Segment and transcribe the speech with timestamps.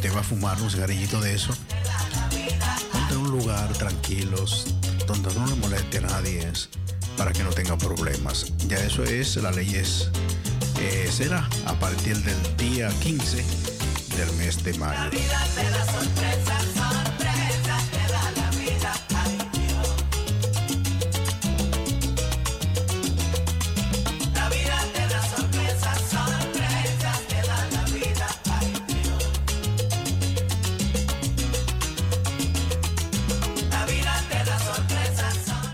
[0.00, 1.52] te va a fumar un cigarrillito de eso,
[2.92, 4.44] ponte en un lugar tranquilo,
[5.06, 6.52] donde no le moleste a nadie,
[7.16, 8.52] para que no tenga problemas.
[8.68, 10.10] Ya eso es, la ley es,
[10.80, 13.44] eh, será a partir del día 15
[14.16, 15.10] del mes de mayo.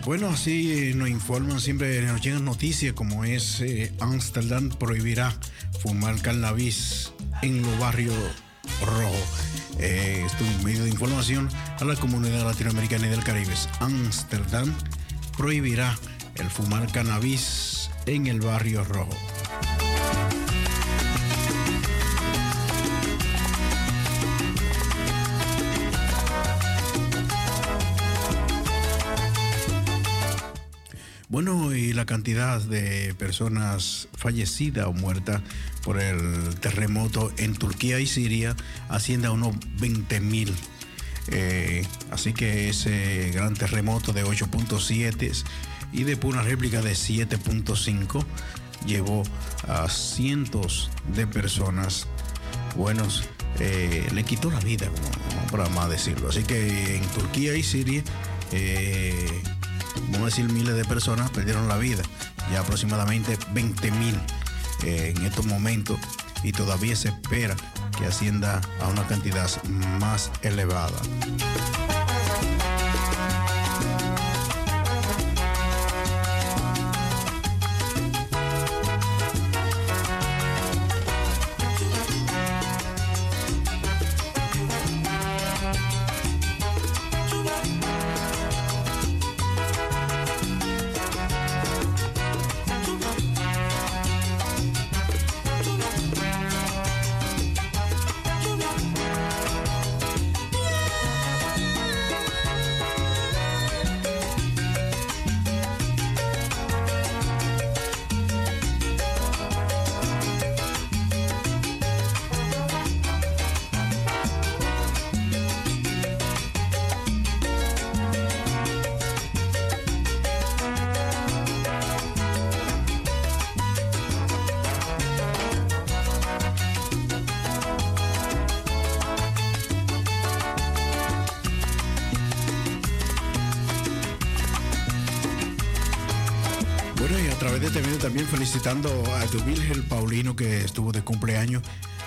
[0.04, 5.32] Bueno, así nos informan siempre, nos llegan noticias como es eh, Amsterdam prohibirá
[5.80, 8.14] fumar cannabis en los barrios
[8.84, 9.18] rojos.
[9.78, 11.48] Eh, esto es un medio de información
[11.80, 13.54] a la comunidad latinoamericana y del Caribe.
[13.80, 14.74] Amsterdam
[15.38, 15.98] prohibirá
[16.34, 19.33] el fumar cannabis en el barrio rojo.
[31.34, 35.42] Bueno, y la cantidad de personas fallecidas o muertas
[35.82, 38.54] por el terremoto en Turquía y Siria
[38.88, 40.54] asciende a unos 20 mil.
[41.32, 45.44] Eh, así que ese gran terremoto de 8.7
[45.92, 48.24] y después una réplica de 7.5
[48.86, 49.24] llevó
[49.66, 52.06] a cientos de personas,
[52.76, 53.24] buenos,
[53.58, 56.28] eh, le quitó la vida, como, para más decirlo.
[56.28, 58.04] Así que en Turquía y Siria
[58.52, 59.42] eh,
[60.08, 62.02] vamos a decir miles de personas perdieron la vida,
[62.50, 64.14] ya aproximadamente 20 mil
[64.84, 65.98] eh, en estos momentos
[66.42, 67.56] y todavía se espera
[67.98, 69.48] que ascienda a una cantidad
[70.00, 70.96] más elevada.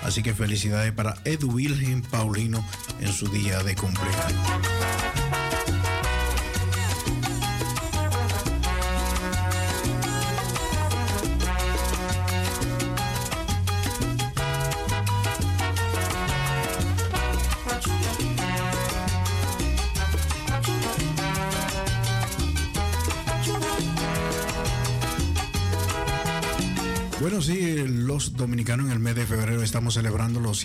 [0.08, 2.64] Así que felicidades para Edu Virgen Paulino
[2.98, 5.07] en su día de cumpleaños.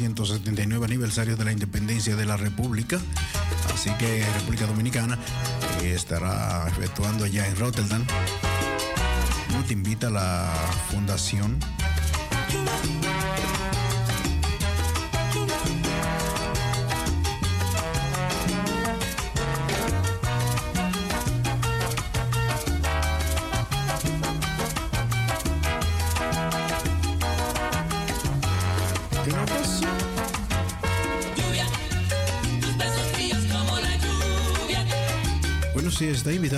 [0.09, 2.99] 279 aniversario de la independencia de la República.
[3.73, 5.17] Así que República Dominicana
[5.81, 8.05] eh, estará efectuando allá en Rotterdam.
[9.67, 10.53] Te invita a la
[10.91, 11.57] Fundación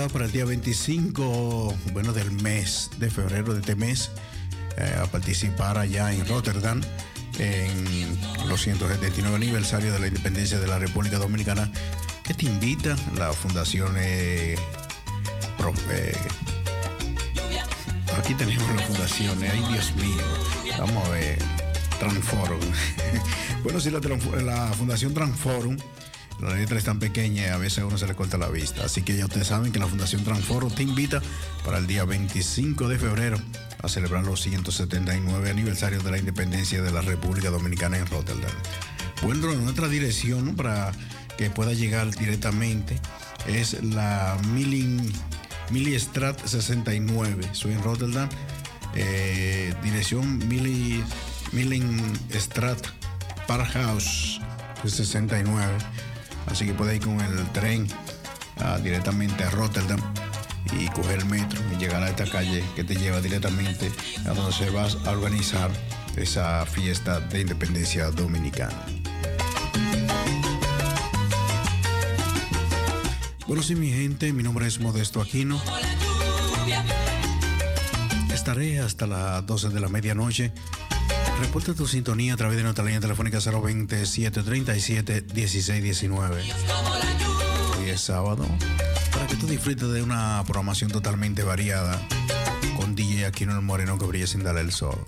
[0.08, 4.10] para el día 25, bueno, del mes de febrero de este mes,
[4.76, 6.80] eh, a participar allá en Rotterdam
[7.38, 8.18] en
[8.48, 11.70] los 179 aniversario de la independencia de la República Dominicana,
[12.24, 14.56] que te invita la Fundación eh,
[15.90, 16.16] eh,
[18.18, 20.22] aquí tenemos la fundación, ay Dios mío,
[20.78, 21.38] vamos a ver,
[21.98, 22.60] Transforum.
[23.62, 24.00] bueno, sí, la,
[24.42, 25.76] la Fundación Transforum
[26.40, 28.84] la letra es tan pequeña y a veces a uno se le corta la vista.
[28.84, 31.22] Así que ya ustedes saben que la Fundación Transforo te invita
[31.64, 33.38] para el día 25 de febrero
[33.82, 38.52] a celebrar los 179 aniversarios de la independencia de la República Dominicana en Rotterdam.
[39.22, 40.92] Bueno, nuestra dirección para
[41.38, 43.00] que pueda llegar directamente
[43.46, 45.12] es la Milling,
[45.70, 47.50] Millie Strat 69.
[47.52, 48.28] Soy en Rotterdam.
[49.82, 51.02] dirección Millie,
[51.52, 52.86] Milling Strat
[53.46, 54.40] Parkhouse
[54.84, 55.78] 69.
[56.46, 57.86] Así que puede ir con el tren
[58.58, 60.00] ah, directamente a Rotterdam
[60.78, 63.90] y coger el metro y llegar a esta calle que te lleva directamente
[64.26, 65.70] a donde se va a organizar
[66.16, 68.84] esa fiesta de independencia dominicana.
[73.46, 75.60] Bueno, sí, mi gente, mi nombre es Modesto Aquino.
[78.34, 80.52] Estaré hasta las 12 de la medianoche.
[81.40, 86.42] Reporta tu sintonía a través de nuestra línea telefónica 027 37 16 19.
[87.78, 88.46] Hoy es sábado.
[89.12, 92.00] Para que tú disfrutes de una programación totalmente variada
[92.76, 94.98] con DJ Aquino el Moreno que brilla sin darle el sol.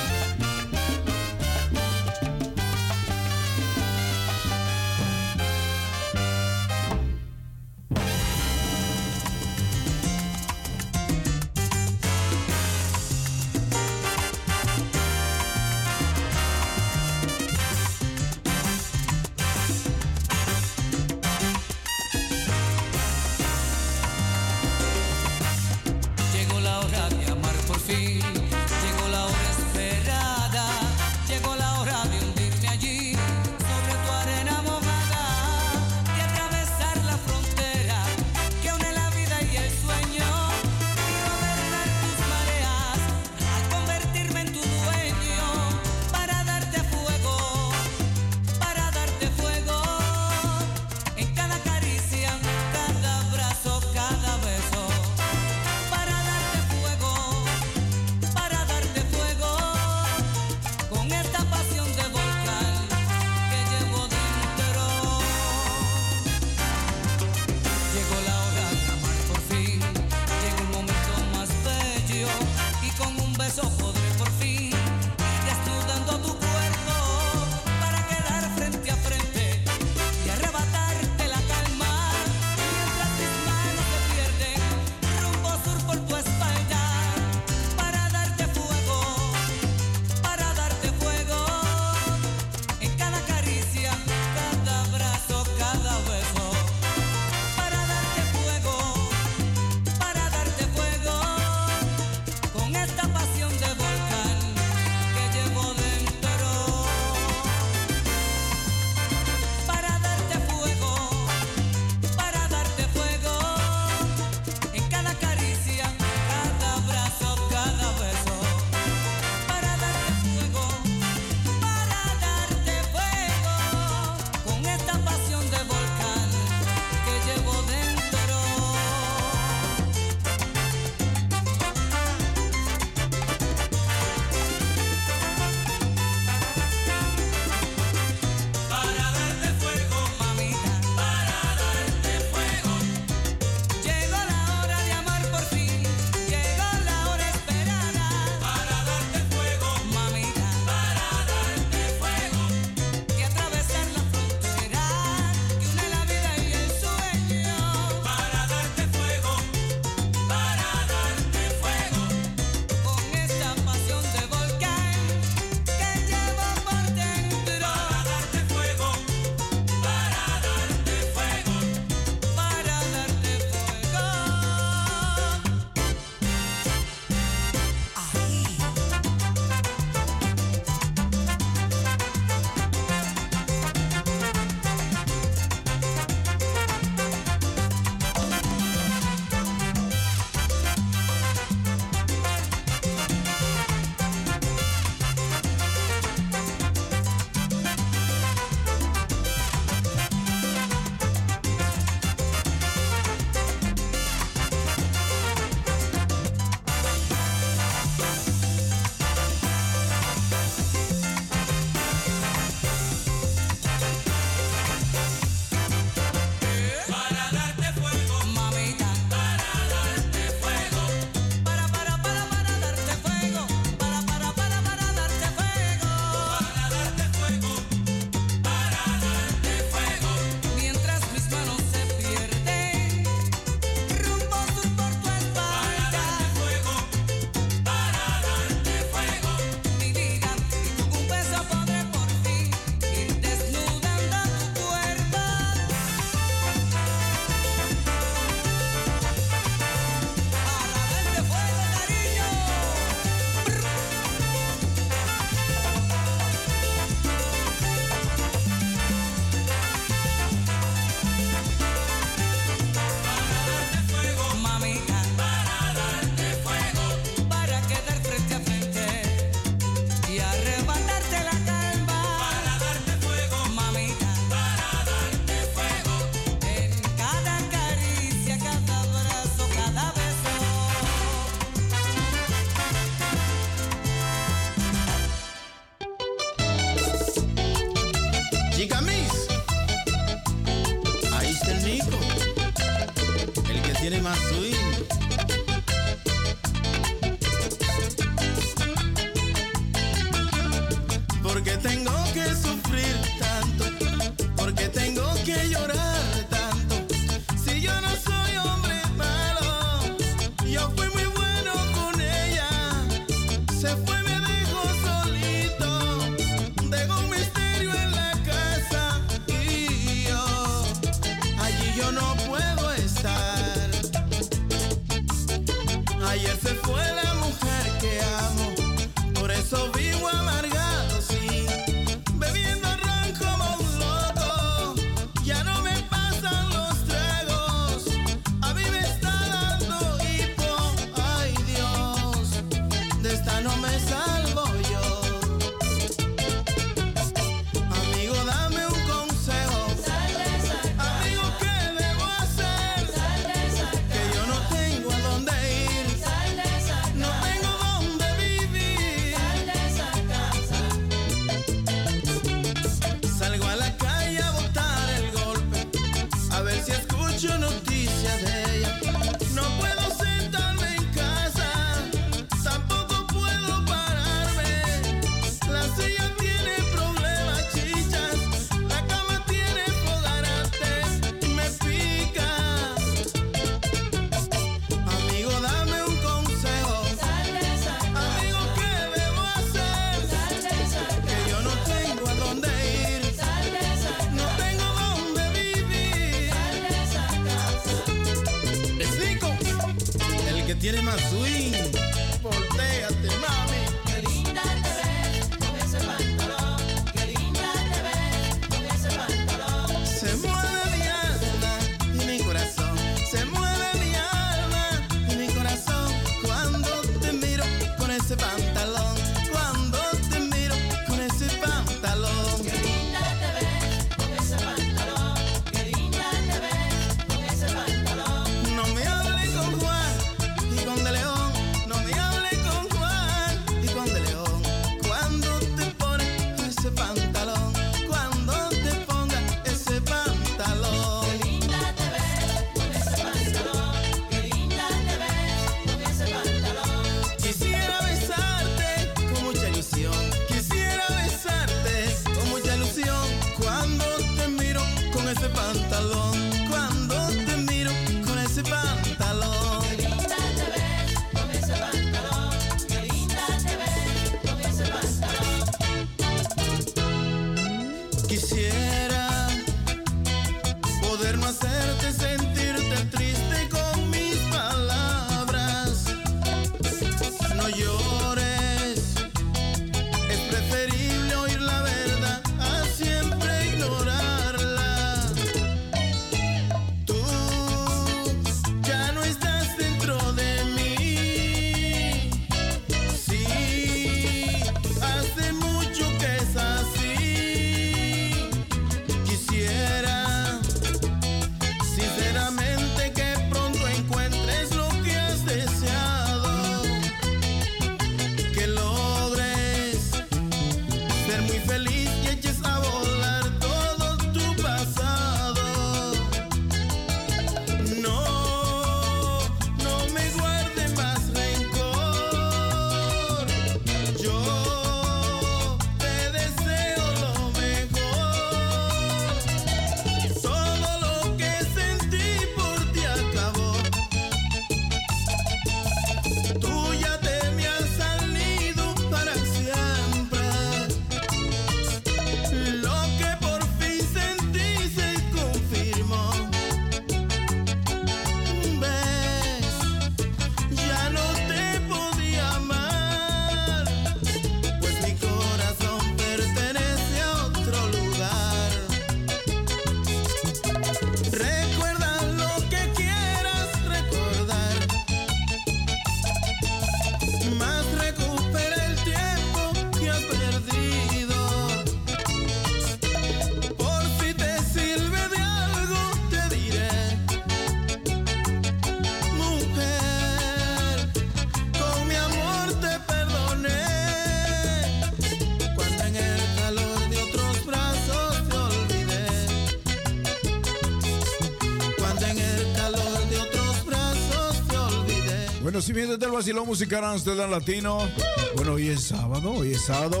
[595.76, 597.86] Siguiente del vacilón musical Amsterdam Latino.
[598.34, 600.00] Bueno, hoy es sábado, hoy es sábado.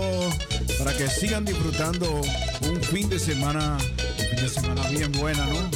[0.78, 2.22] Para que sigan disfrutando
[2.62, 5.70] un fin de semana, un fin de semana bien buena, ¿no?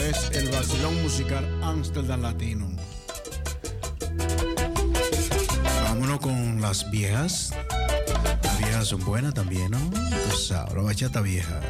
[0.00, 2.68] es el vacilón musical Amsterdam Latino.
[5.84, 7.54] Vámonos con las viejas.
[8.42, 9.78] Las viejas son buenas también, ¿no?
[10.28, 11.60] Pues ahora bachata vieja.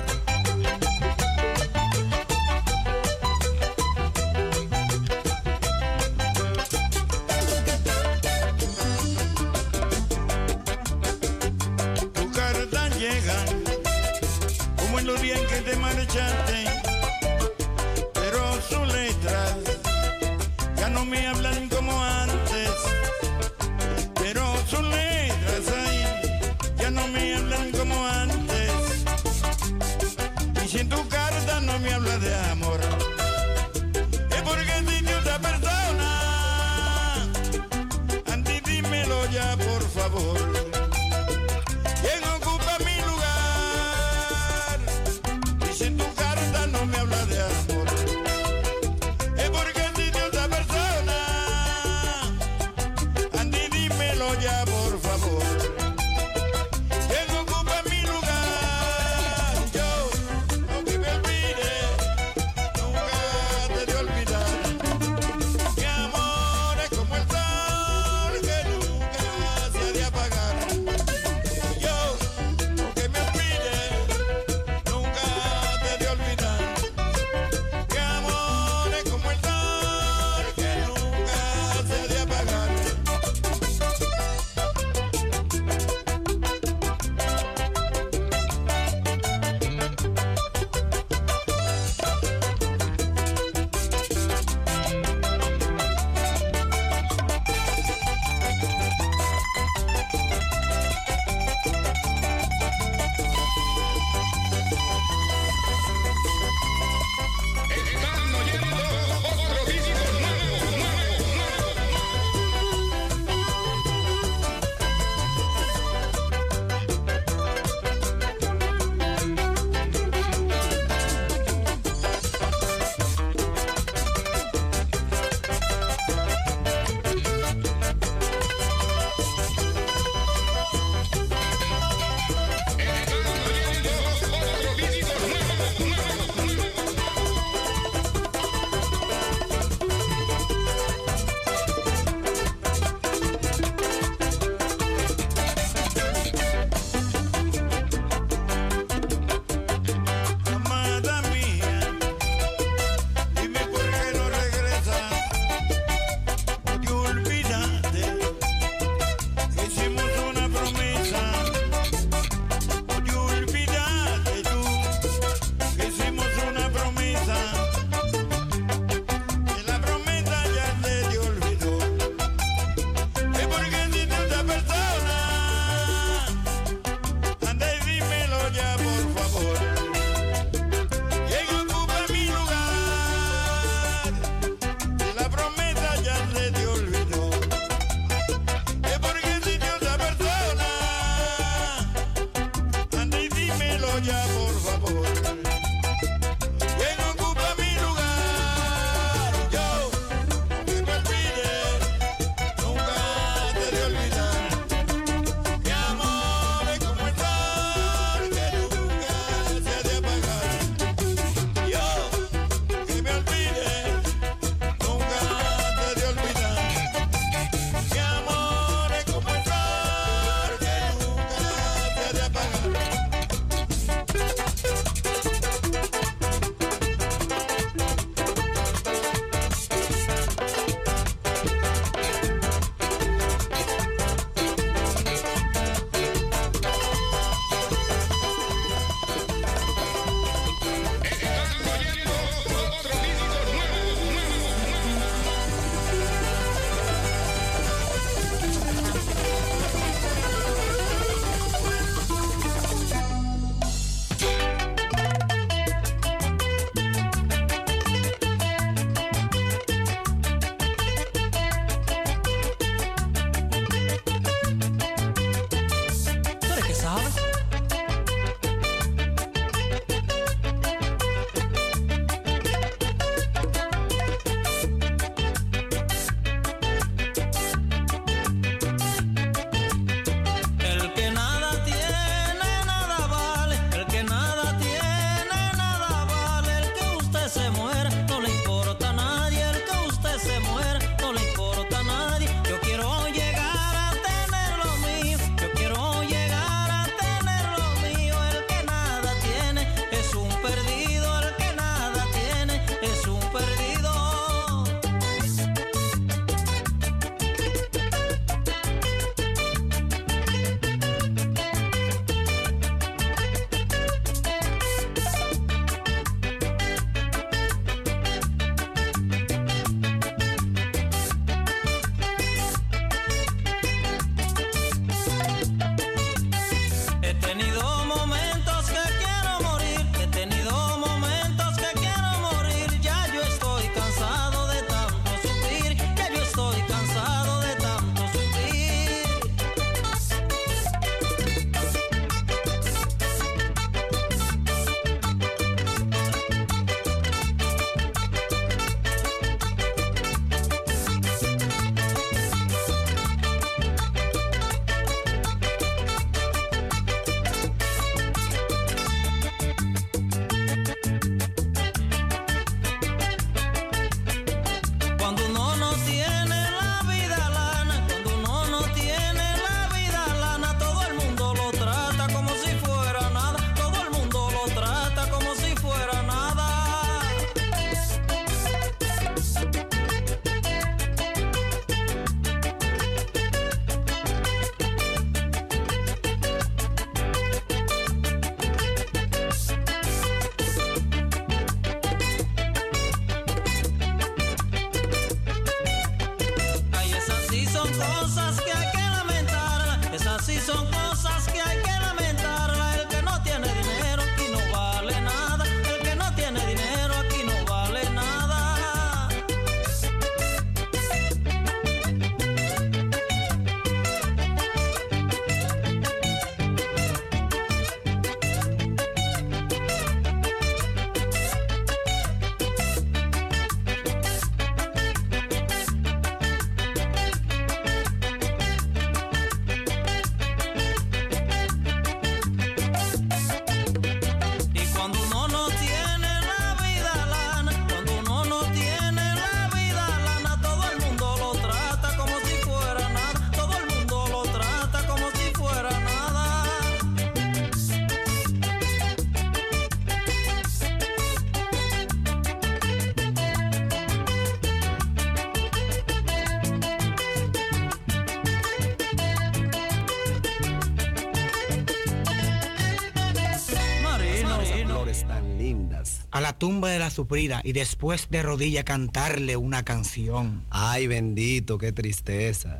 [466.43, 470.43] Tumba de la sufrida y después de rodilla cantarle una canción.
[470.51, 472.52] Ay, bendito, qué tristeza.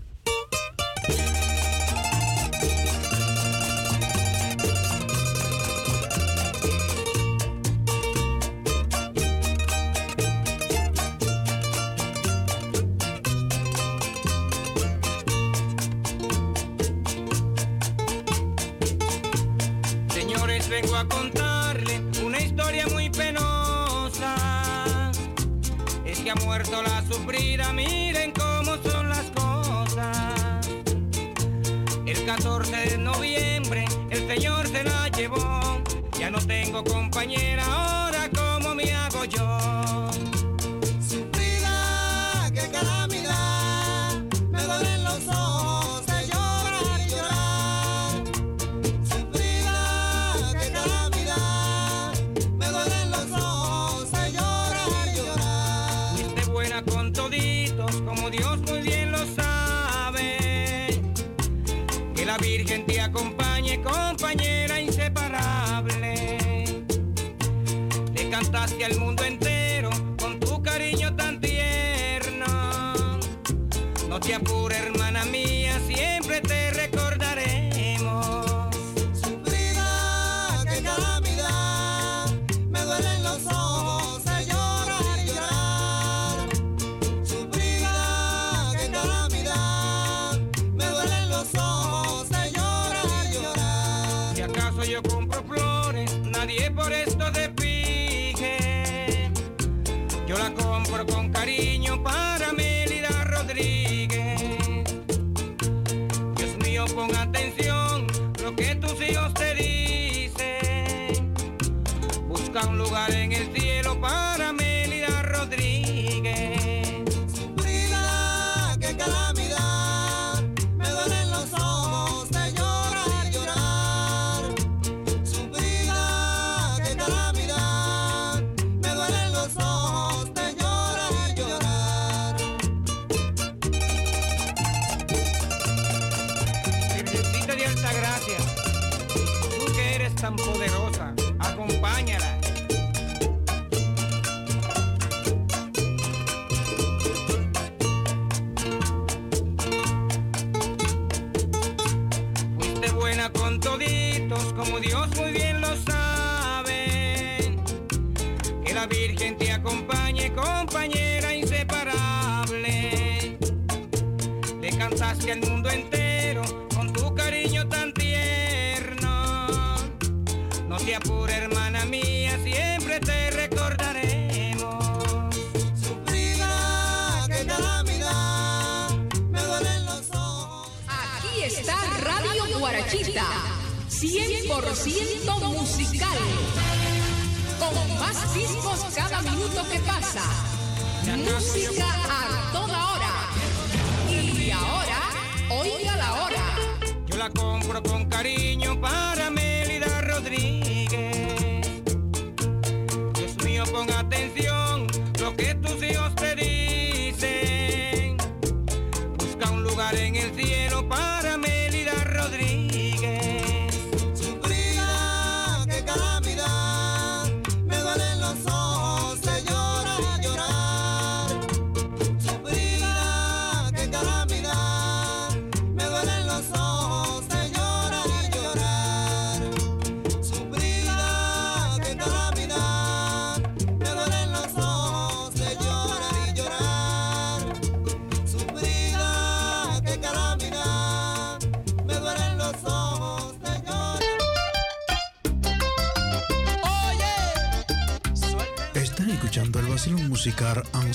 [184.85, 185.43] Musical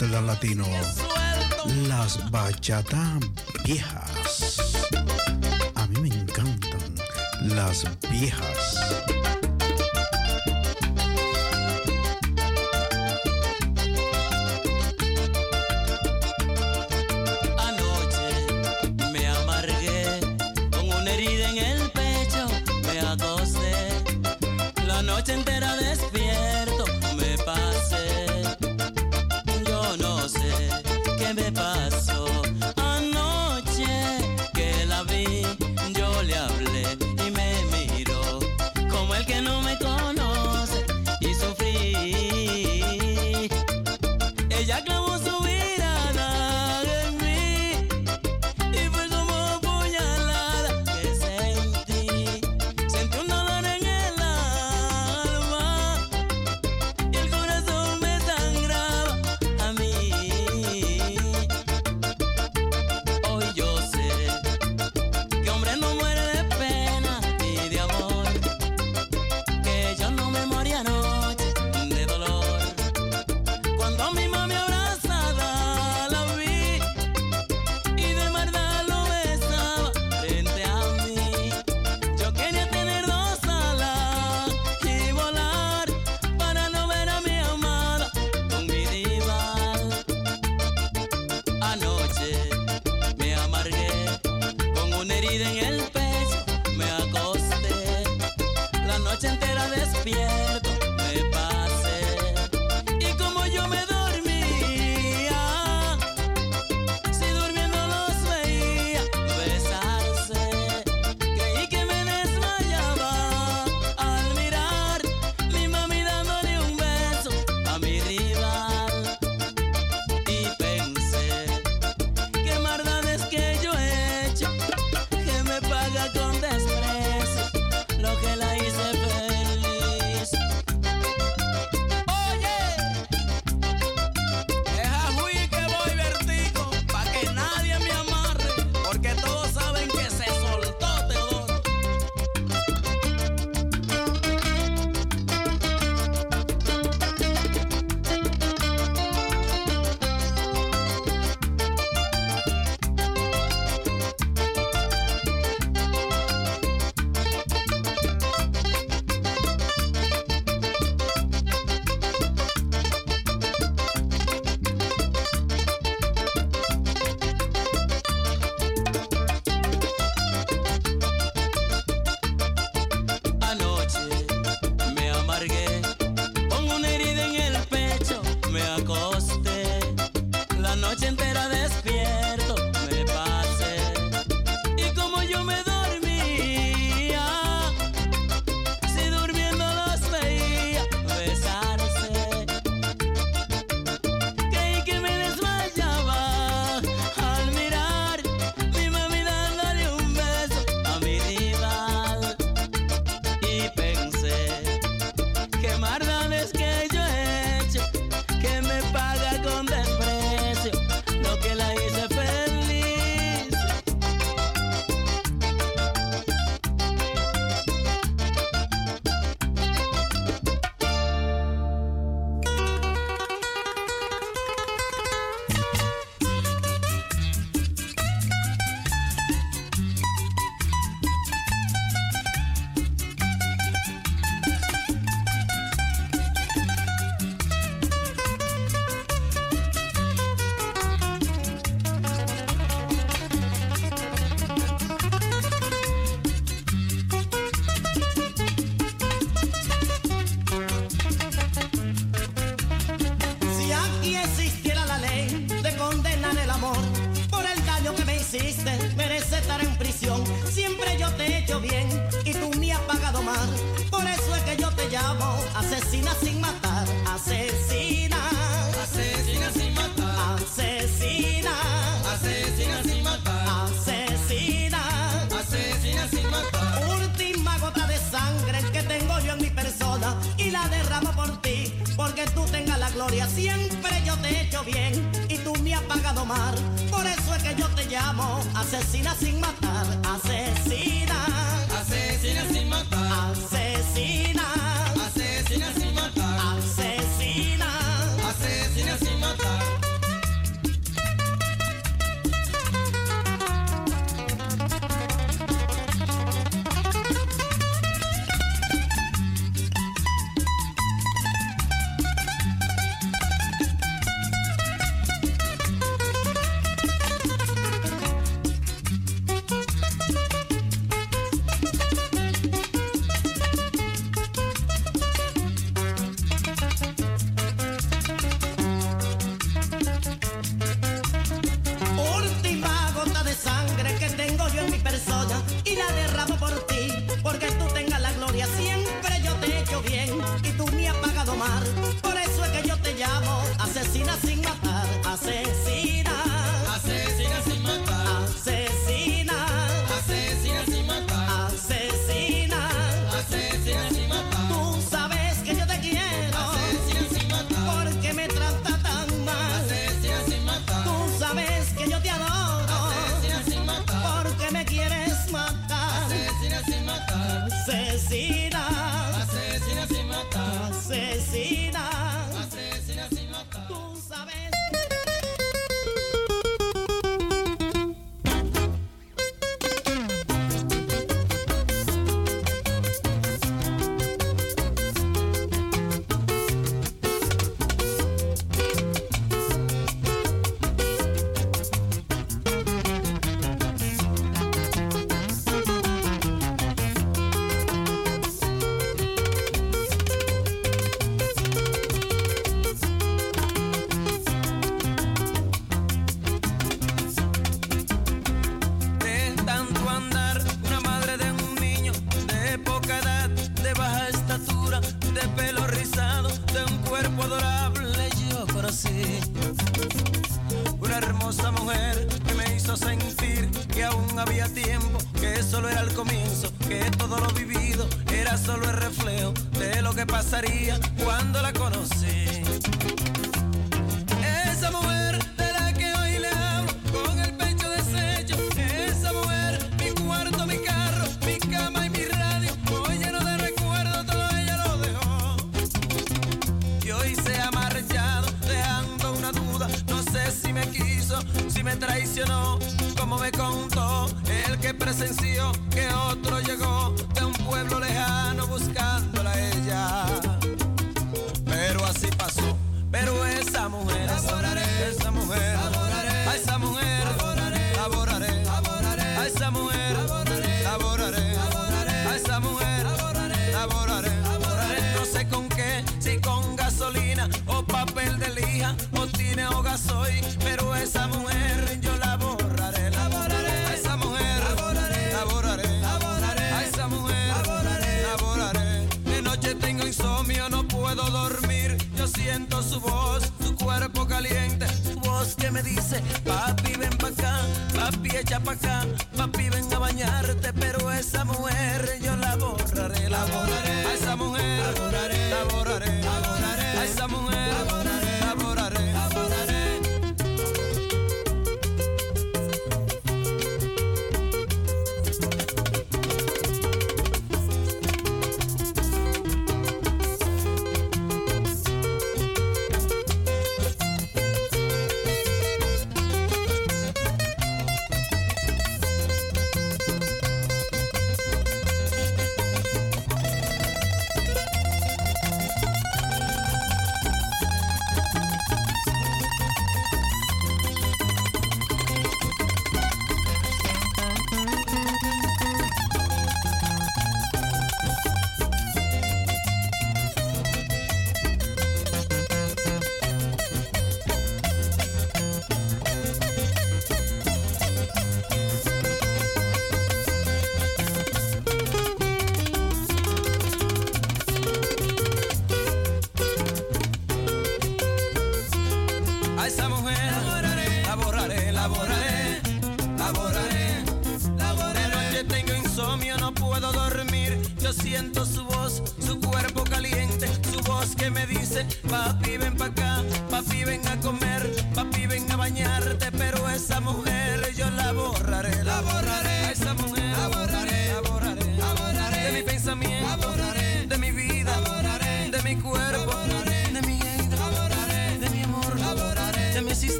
[0.00, 0.64] Amsterdam Latino.
[1.88, 3.18] Las bachatas
[3.64, 3.97] viejas.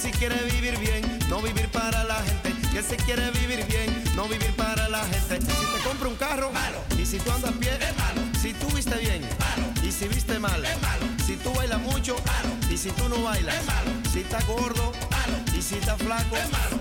[0.00, 2.54] Si quiere vivir bien, no vivir para la gente.
[2.72, 5.40] Que si quiere vivir bien, no vivir para la gente.
[5.40, 6.78] Si te compra un carro, malo.
[6.98, 8.22] Y si tú andas a pie, es malo.
[8.40, 9.68] Si tú viste bien, malo.
[9.82, 11.04] Y si viste mal, es malo.
[11.26, 12.48] Si tú bailas mucho, malo.
[12.70, 13.90] Y si tú no bailas, es malo.
[14.10, 15.36] Si estás gordo, malo.
[15.54, 16.78] Y si estás flaco, es malo.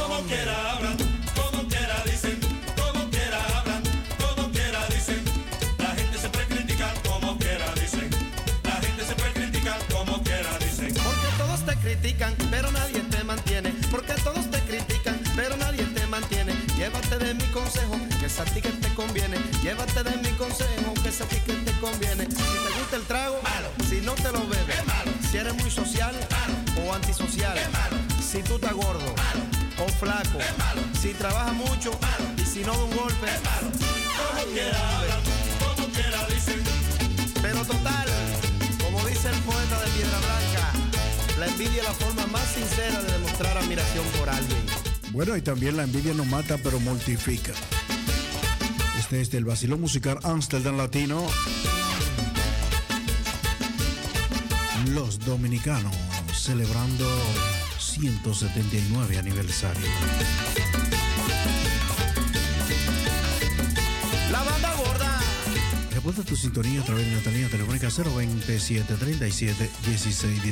[0.00, 0.96] Como quiera hablan,
[18.38, 19.38] a ti que te conviene.
[19.62, 22.24] Llévate de mi consejo, que es a ti que te conviene.
[22.24, 23.68] Si te gusta el trago, malo.
[23.88, 25.10] Si no te lo bebes, malo.
[25.30, 26.54] Si eres muy social, malo.
[26.88, 27.96] O antisocial, malo.
[28.20, 29.42] Si tú estás gordo, malo.
[29.78, 30.82] O flaco, malo.
[31.00, 32.24] Si trabajas mucho, malo.
[32.36, 33.70] Y si no de un golpe, malo.
[33.70, 35.20] Como quiera hablan,
[35.58, 36.62] como quiera dicen.
[37.40, 38.08] Pero total,
[38.82, 40.72] como dice el poeta de Piedra Blanca,
[41.38, 44.66] la envidia es la forma más sincera de demostrar admiración por alguien.
[45.12, 47.52] Bueno, y también la envidia no mata, pero mortifica.
[49.06, 51.24] Este es el vacilón musical Amsterdam Latino.
[54.94, 55.94] Los dominicanos
[56.34, 57.06] celebrando
[57.78, 59.86] 179 aniversario.
[64.32, 65.20] La banda gorda.
[65.94, 70.42] Reporta tu sintonía a través de línea telefónica 027 37 16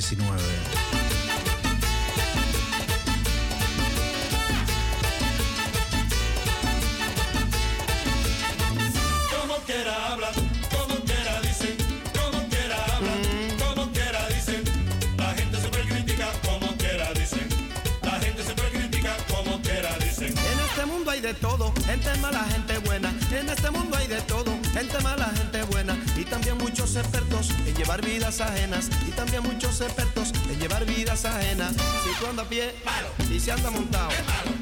[33.45, 34.09] si andas montado.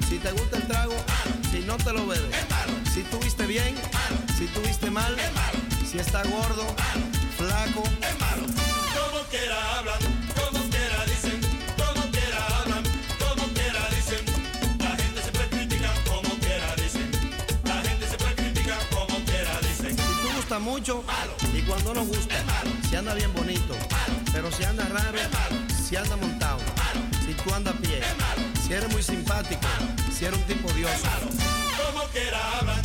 [0.08, 0.94] Si te gusta el trago.
[1.52, 2.34] Si no te lo bebes.
[2.92, 3.76] Si tú viste bien.
[4.36, 5.16] Si tú viste mal.
[5.88, 6.66] Si está gordo.
[7.38, 8.42] Flaco, Es malo.
[8.42, 9.98] Como quiera hablan,
[10.34, 11.40] como quiera dicen,
[11.76, 12.82] como quiera hablan,
[13.18, 14.24] como quiera dicen.
[14.78, 17.10] La gente siempre critica, como quiera dicen.
[17.64, 19.96] La gente siempre critica, como quiera dicen.
[19.96, 21.34] Si tú gusta mucho, malo.
[21.56, 22.70] Y cuando no gusta, malo.
[22.88, 24.14] Si anda bien bonito, malo.
[24.32, 25.56] Pero si anda raro, malo.
[25.88, 27.00] Si anda montado, malo.
[27.24, 28.51] Si tú andas a pie, malo.
[28.72, 29.68] Si eres muy simpático,
[30.10, 31.06] si eres un tipo dioso.
[31.76, 32.80] Como quiera hablan,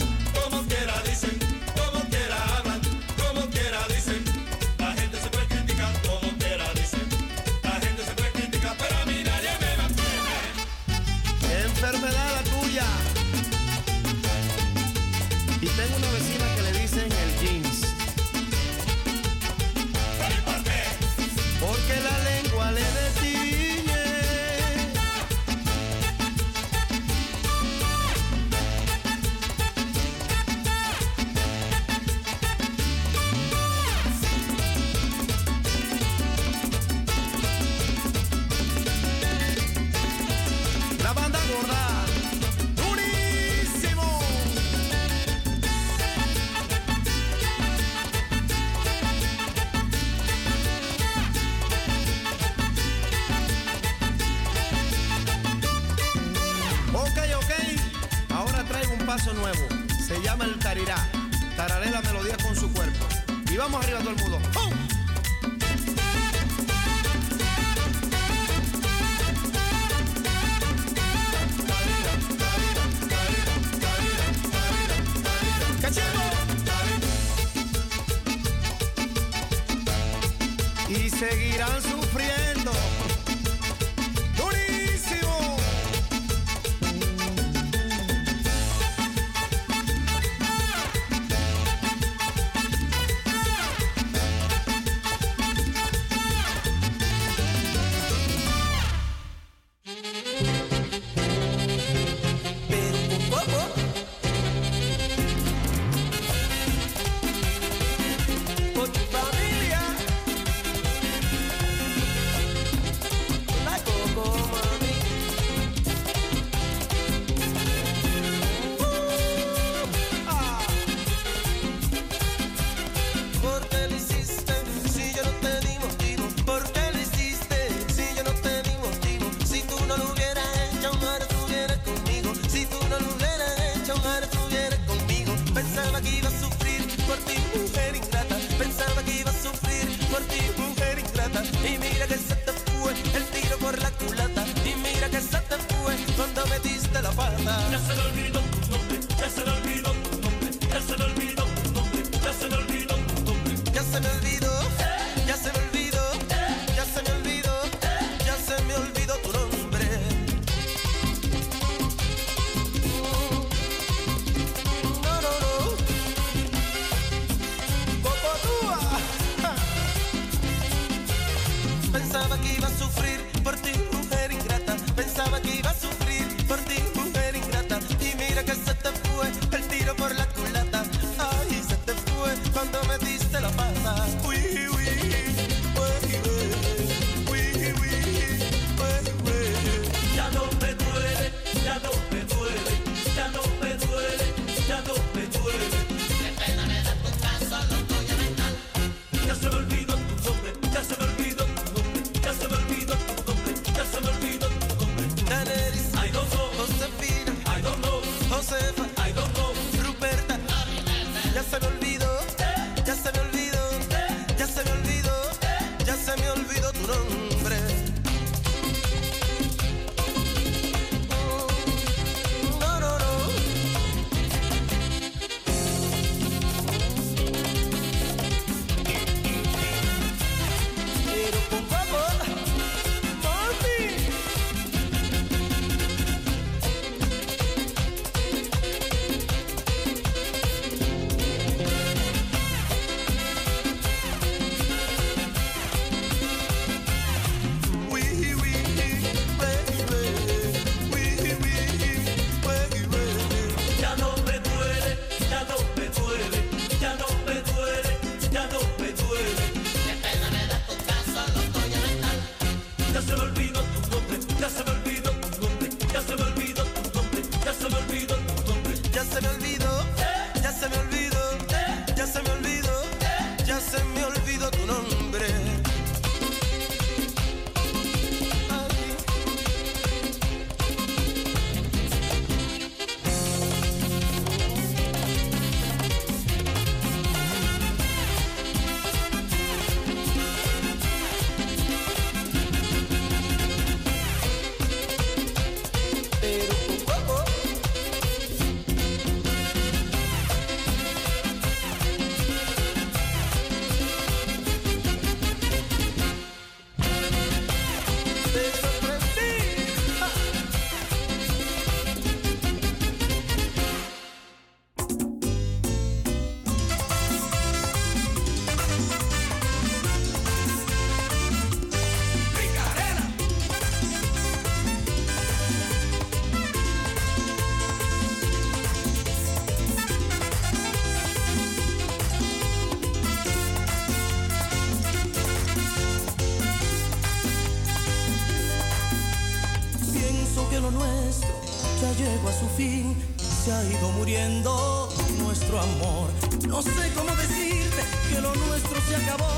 [343.71, 344.89] ido muriendo
[345.19, 346.09] nuestro amor.
[346.47, 349.33] No sé cómo decirte que lo nuestro se acabó.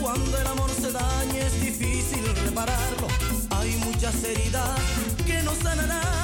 [0.00, 3.08] Cuando el amor se daña es difícil repararlo.
[3.50, 4.78] Hay muchas heridas
[5.26, 6.19] que no sanarán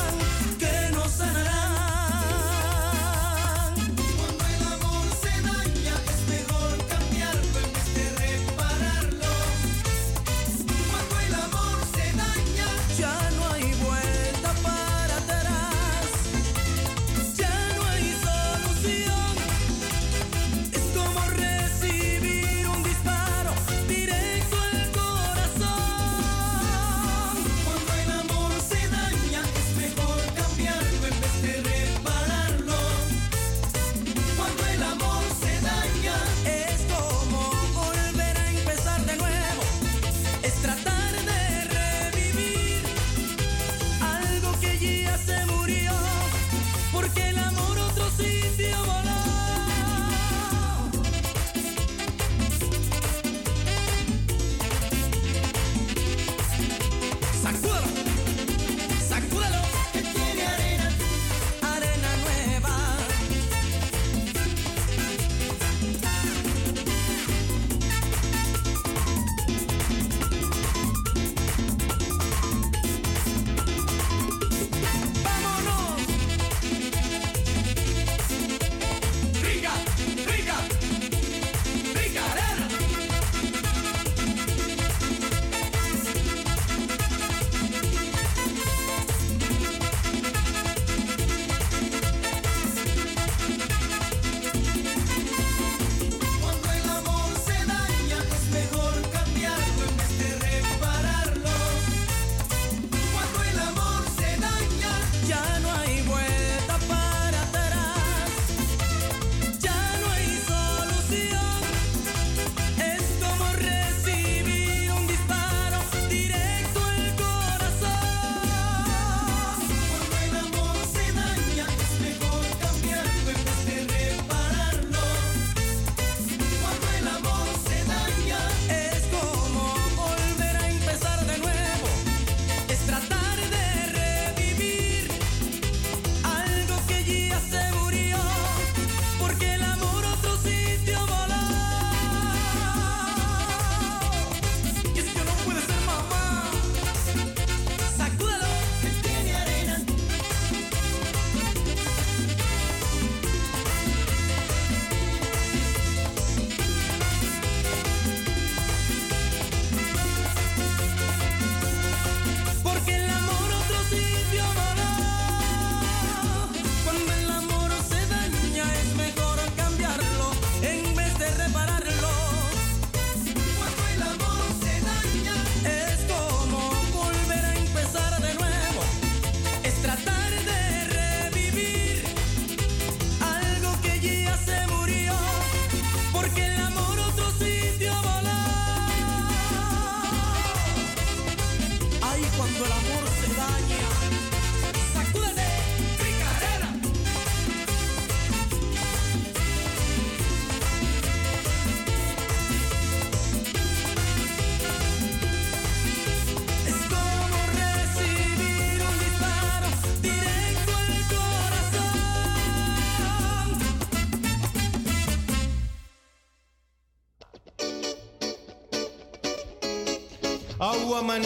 [220.97, 221.23] woman.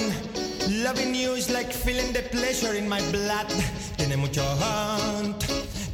[0.83, 3.49] Loving you is like feeling the pleasure in my blood.
[3.97, 5.41] Tiene mucho hunt,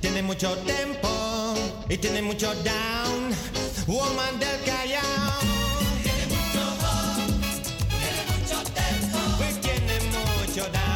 [0.00, 1.54] tiene mucho tempo
[1.88, 3.34] y tiene mucho down.
[3.86, 5.40] Woman del callao.
[6.02, 7.44] Tiene mucho hunt,
[8.00, 10.95] tiene mucho tempo pues tiene mucho down.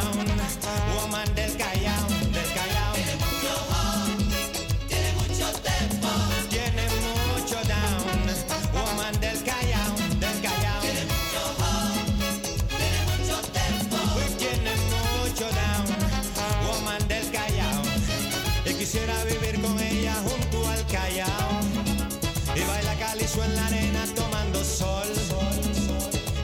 [23.50, 25.08] en la arena tomando sol.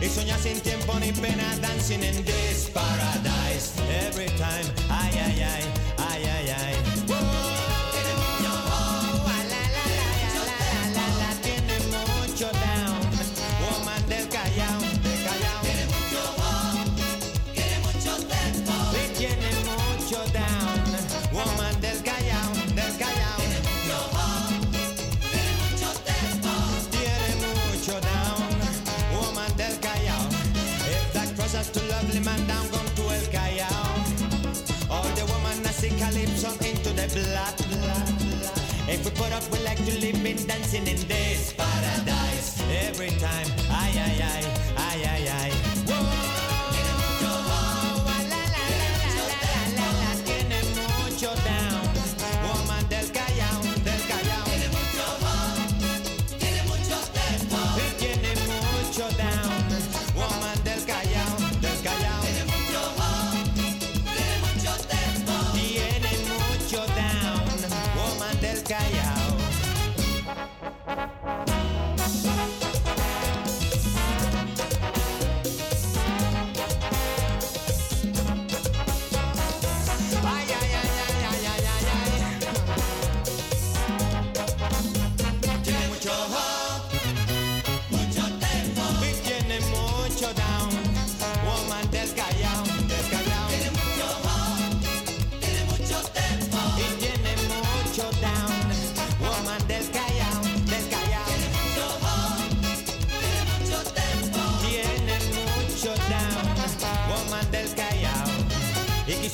[0.00, 3.72] Y soñar sin tiempo ni pena, dancing in this paradise.
[4.06, 5.76] Every time, ay, ay, ay.
[38.88, 42.62] If we put up, we like to live in dancing in this paradise.
[42.88, 44.46] Every time, aye, aye, aye,
[44.76, 45.55] aye, aye, aye.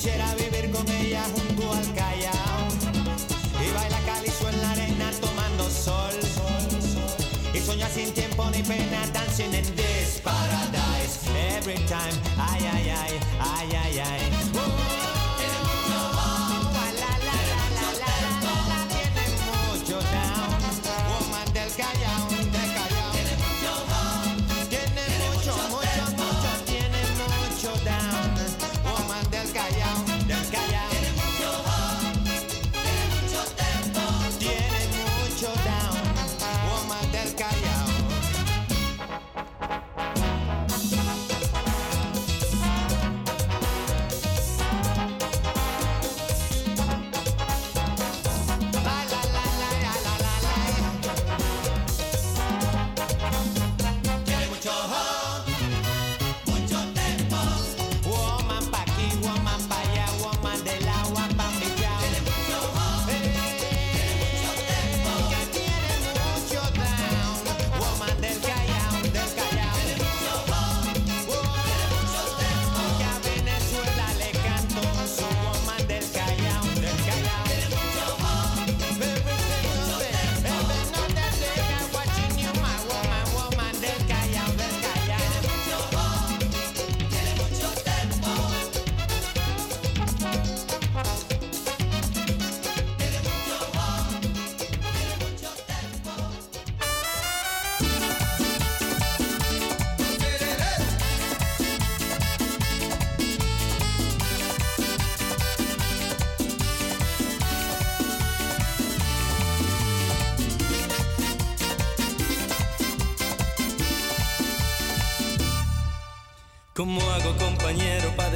[0.03, 2.67] quisiera vivir con ella junto al Callao.
[3.65, 6.11] Y baila calizo en la arena tomando sol.
[7.53, 11.19] Y soñar sin tiempo ni pena dancing in this paradise.
[11.55, 14.02] Every time ay ay ay ay ay ay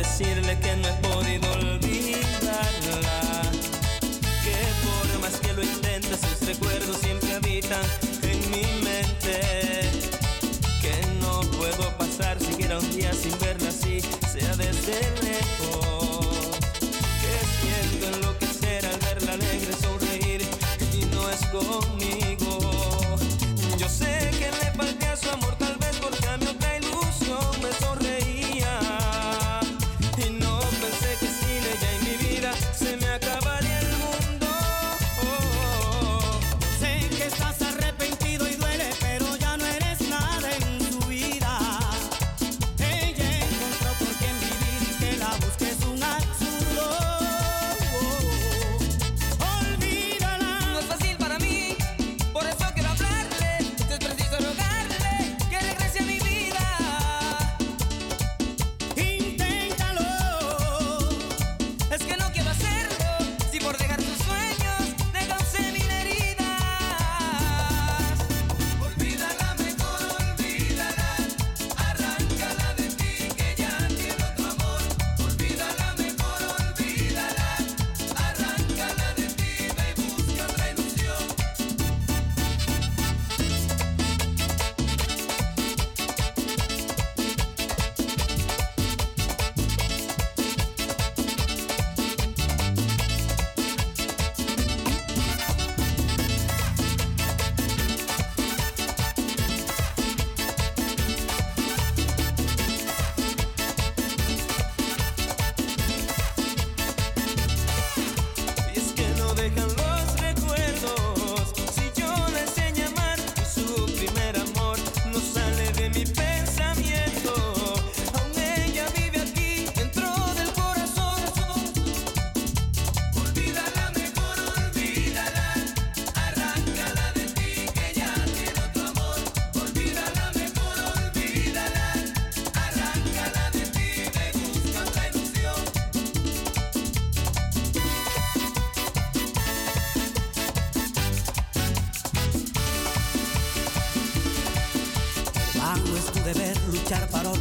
[0.07, 3.41] decirle que no he podido olvidarla.
[4.43, 7.83] Que por más que lo intentes, sus recuerdos siempre habitan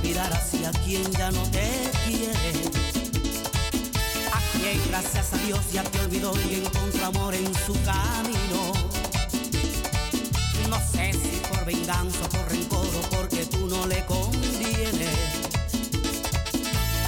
[0.06, 1.68] mirar hacia quien ya no te
[2.06, 2.50] quiere.
[4.32, 8.60] A quien gracias a Dios ya te olvidó y encontró amor en su camino.
[10.70, 15.18] No sé si por venganza, o por rencor o porque tú no le convienes.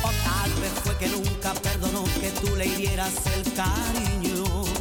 [0.03, 4.78] O tal vez fue que nunca perdonó que tú le hirieras el cariño.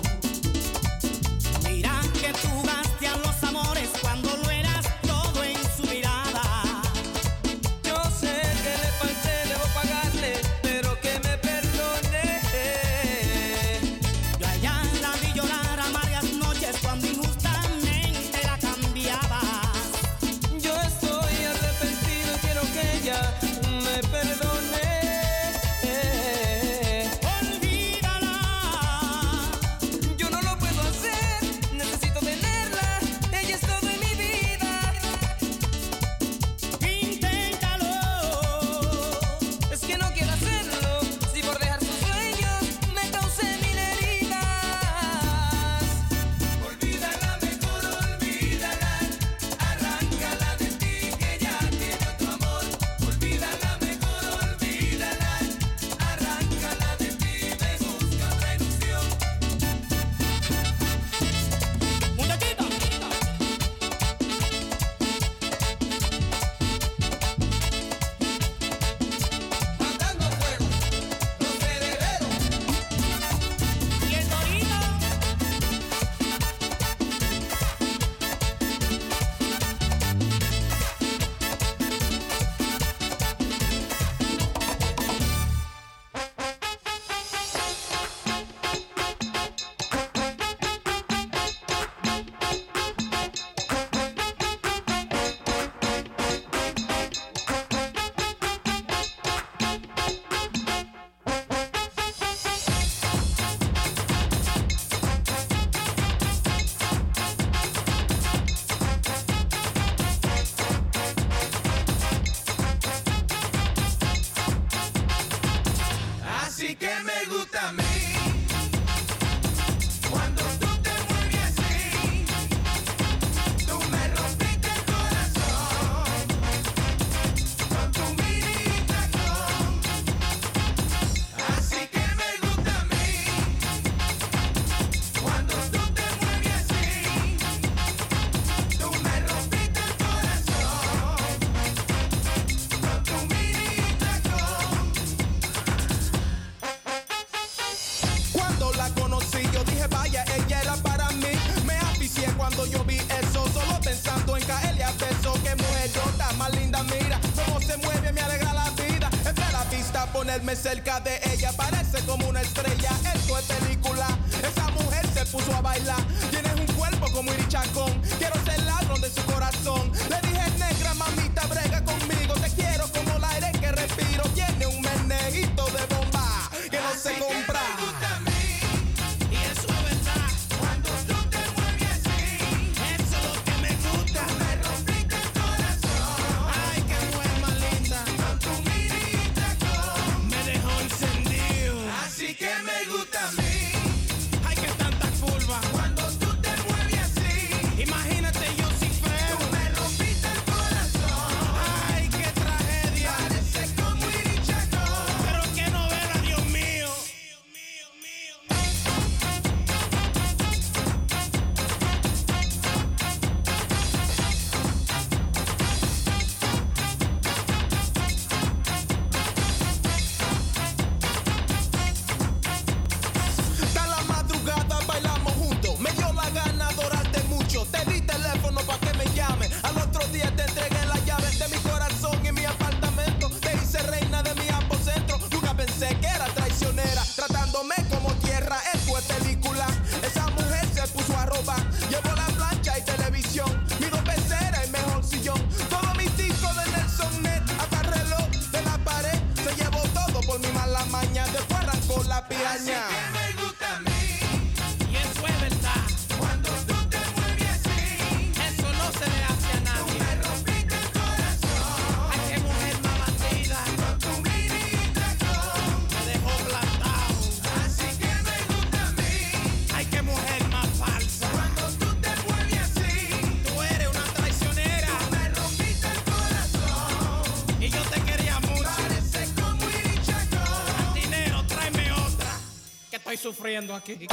[283.47, 284.07] Sufriendo aquí.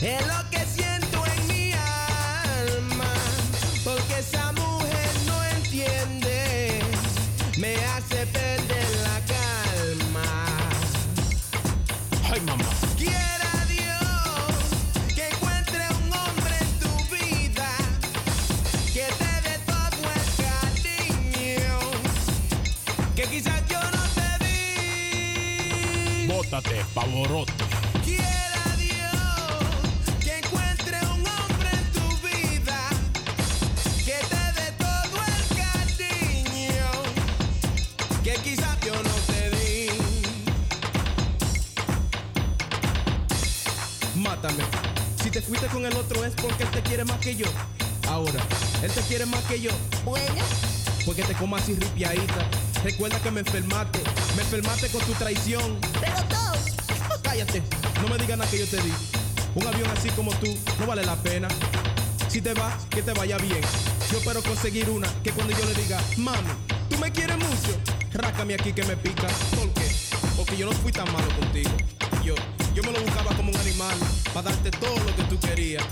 [0.00, 3.12] Es lo que siento en mi alma,
[3.82, 6.80] porque esa mujer no entiende,
[7.56, 10.46] me hace perder la calma.
[12.32, 12.64] Ay, mamá.
[12.96, 17.68] Quiera Dios que encuentre un hombre en tu vida
[18.94, 21.78] que te dé todo el cariño
[23.16, 26.26] que quizás yo no te di.
[26.28, 27.67] Bótate, pavorote.
[46.28, 47.46] Es porque él te quiere más que yo.
[48.08, 48.40] Ahora,
[48.82, 49.70] él te quiere más que yo.
[50.04, 50.42] Bueno.
[51.04, 52.48] Porque te comas así ripiadita.
[52.84, 54.00] Recuerda que me enfermaste.
[54.36, 55.78] Me enfermaste con tu traición.
[56.00, 57.20] Pero todos.
[57.22, 57.62] Cállate.
[58.02, 58.92] No me digas nada que yo te di.
[59.54, 61.48] Un avión así como tú no vale la pena.
[62.28, 63.60] Si te vas, que te vaya bien.
[64.12, 66.50] Yo espero conseguir una que cuando yo le diga, mami,
[66.90, 67.78] tú me quieres mucho.
[68.12, 69.28] Rácame aquí que me pica.
[69.56, 69.90] ¿Por qué?
[70.36, 71.70] Porque yo no fui tan malo contigo.
[72.22, 72.34] Yo,
[72.74, 73.96] yo me lo buscaba como un animal
[74.34, 75.84] para darte todo lo que tú querías.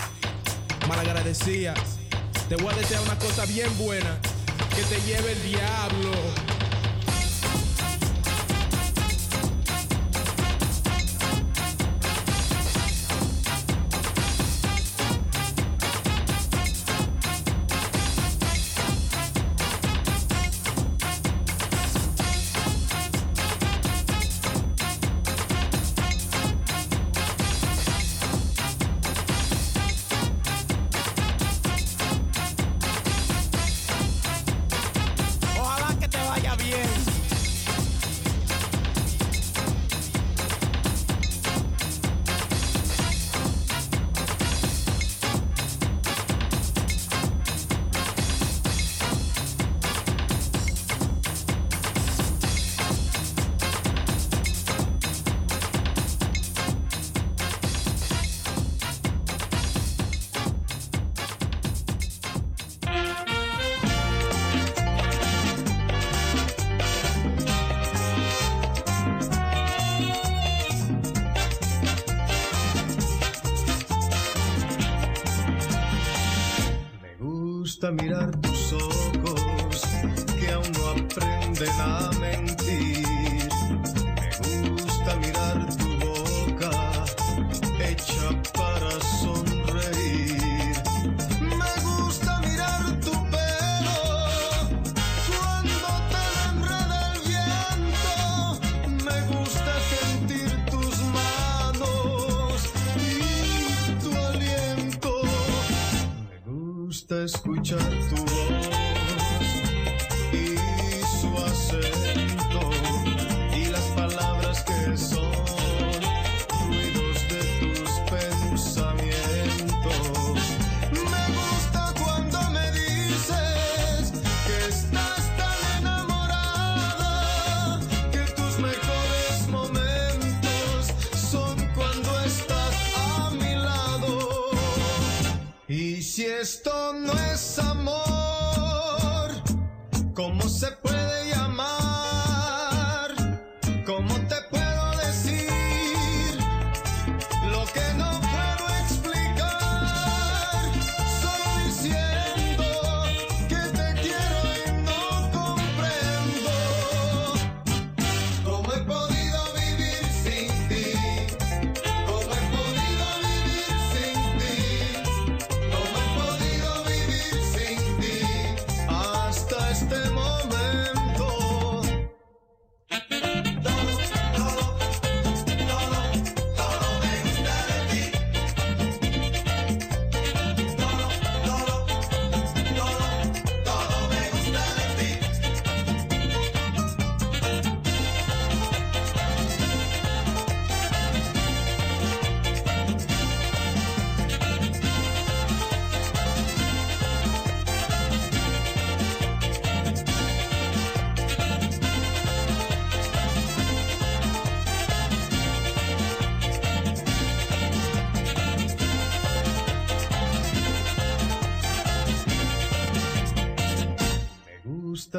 [0.89, 1.75] Malagradecía.
[2.49, 4.19] Te voy a desear una cosa bien buena.
[4.75, 6.46] Que te lleve el diablo.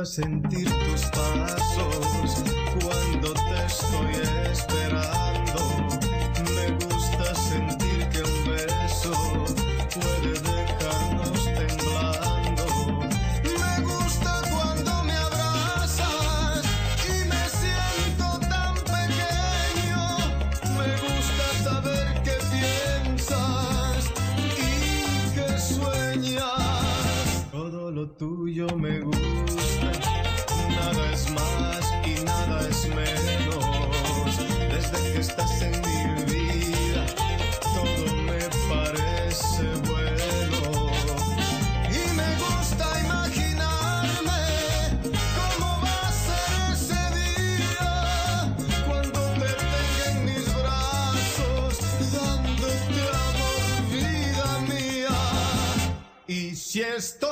[0.05, 0.76] sentir.
[56.97, 57.26] esto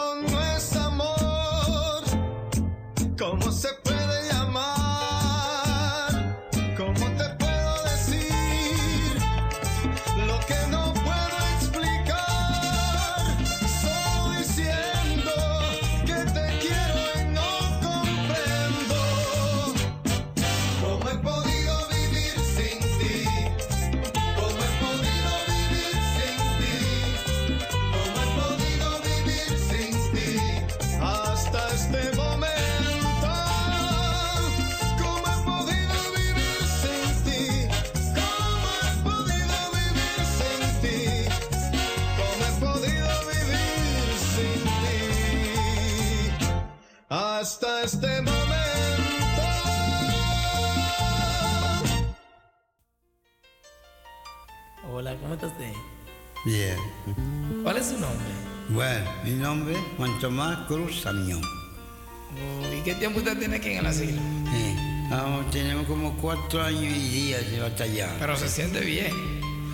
[60.26, 61.40] Tomás Cruz Samión.
[61.40, 64.20] Oh, ¿Y qué tiempo usted tiene aquí en el asilo?
[64.20, 65.52] Eh, sí.
[65.52, 68.10] Tenemos como cuatro años y días de batallar.
[68.18, 69.12] Pero se siente bien.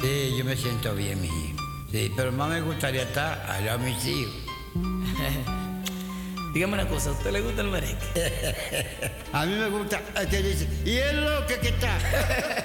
[0.01, 1.57] Sí, yo me siento bien, mi hijo.
[1.89, 4.33] Sí, pero más me gustaría estar al lado mis hijos.
[6.53, 7.97] Dígame una cosa, ¿a usted le gusta el merengue?
[9.31, 10.01] a mí me gusta.
[10.21, 11.97] Usted dice, y es loco que está.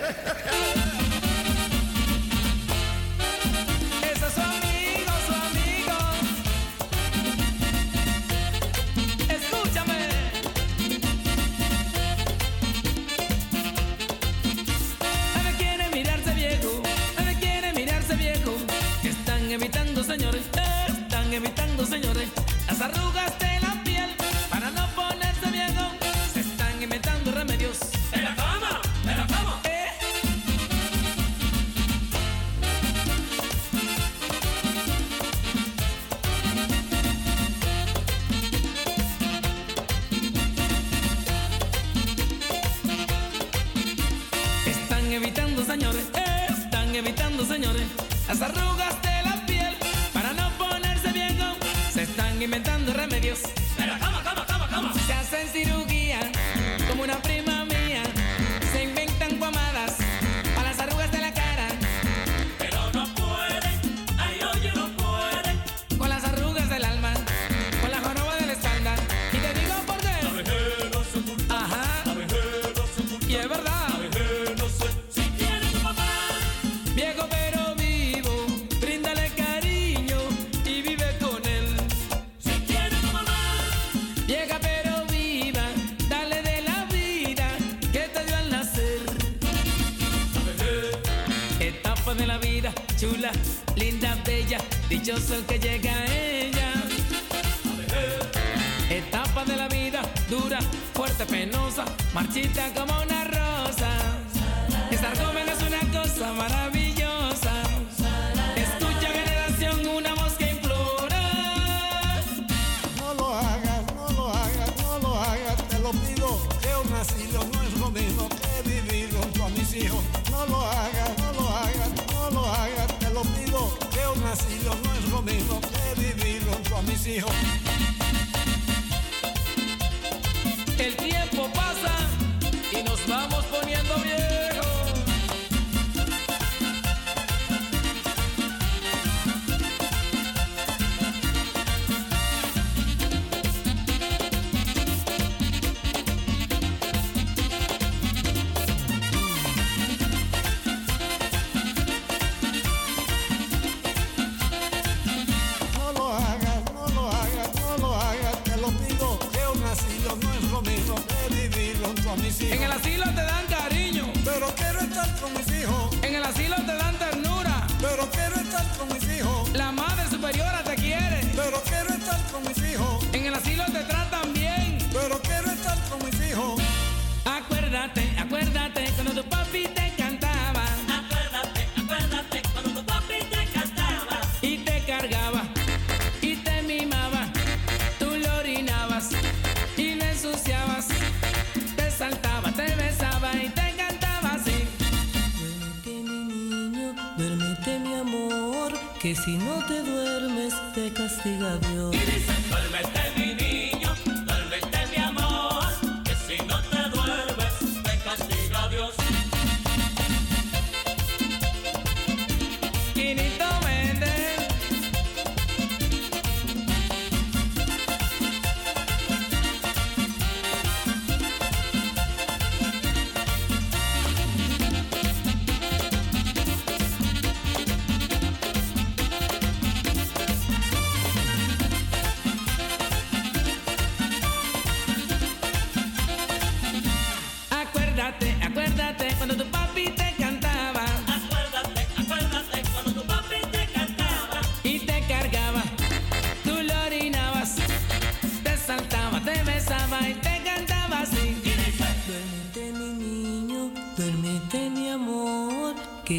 [200.95, 201.76] duermes te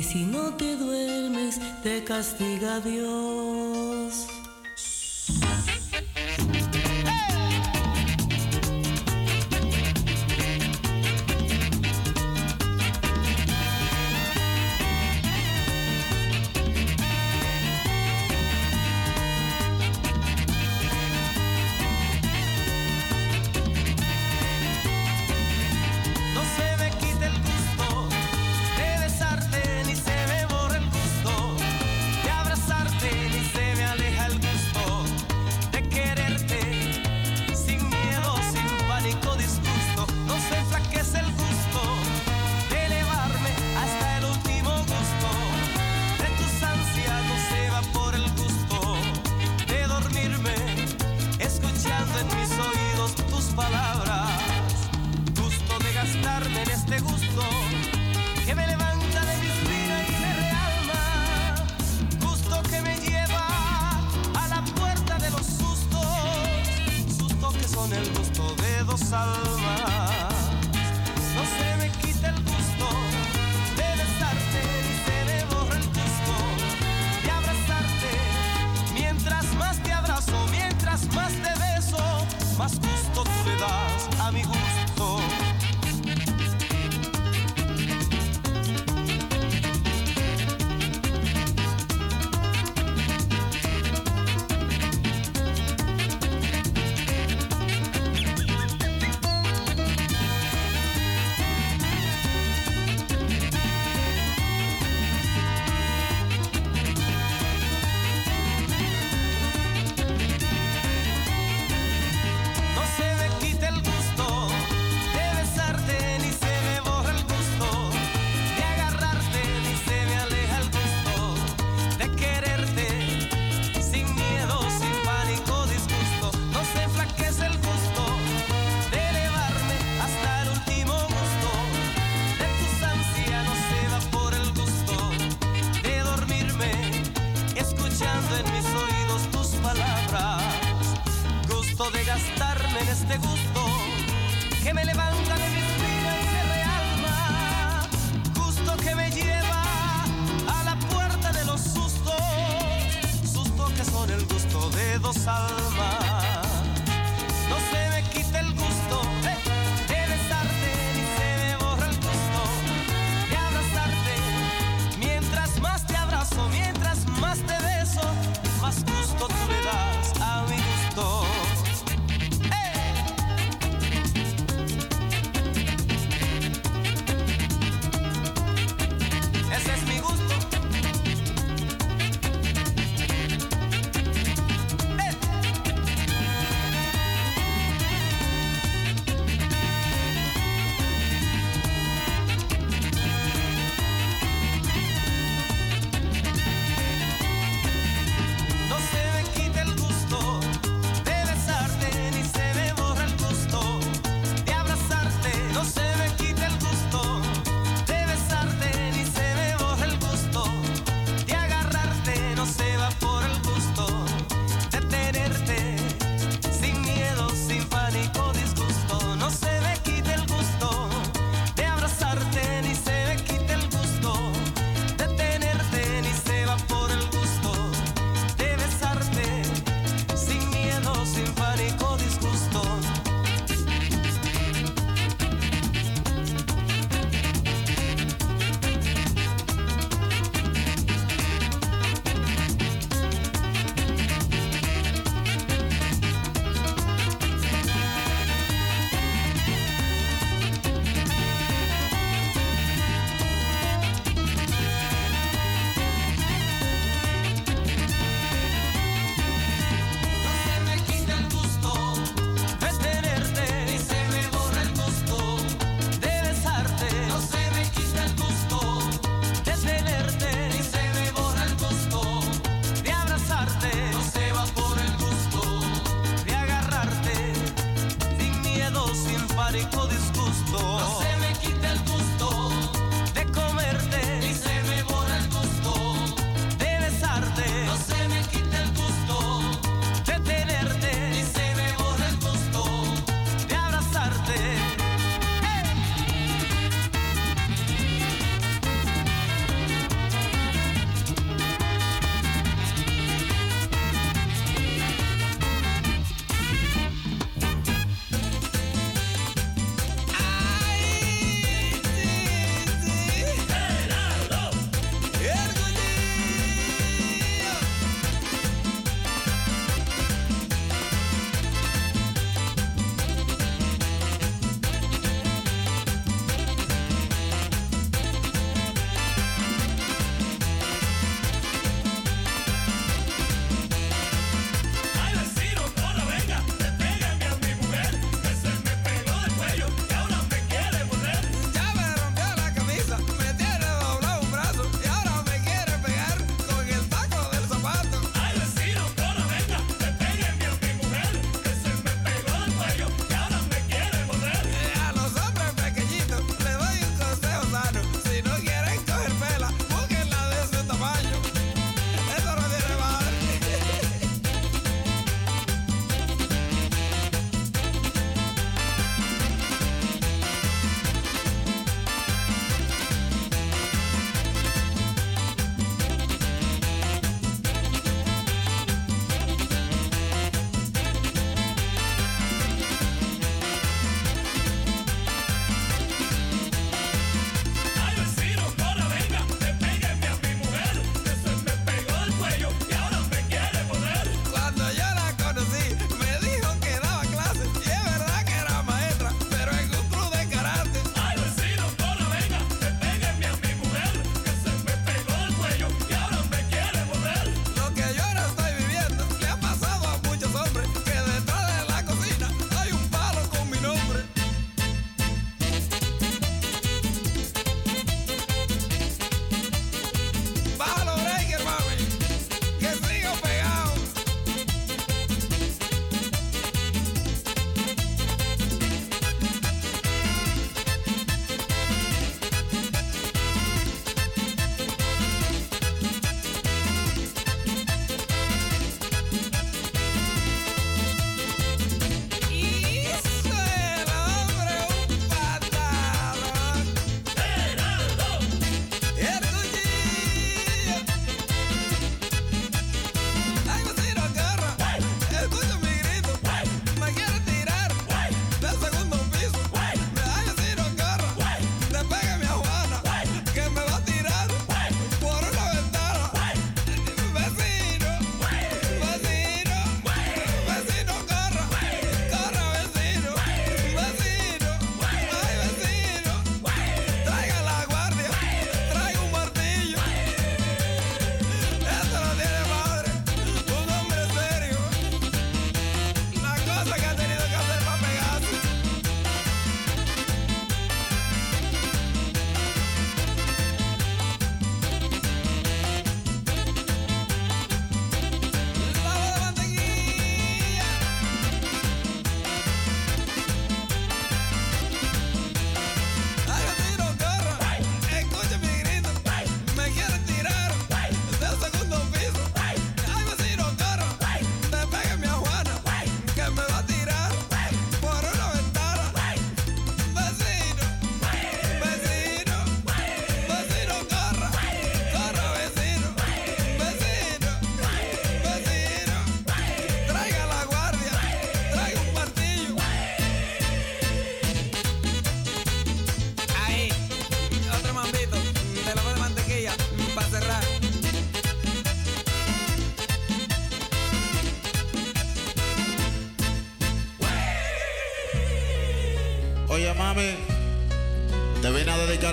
[0.08, 3.57] si no te duermes te castiga Dios.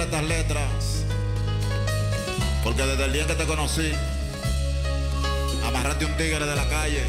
[0.04, 1.04] Estas letras.
[2.62, 3.92] Porque desde el día que te conocí,
[5.66, 7.04] amarraste un tigre de la calle.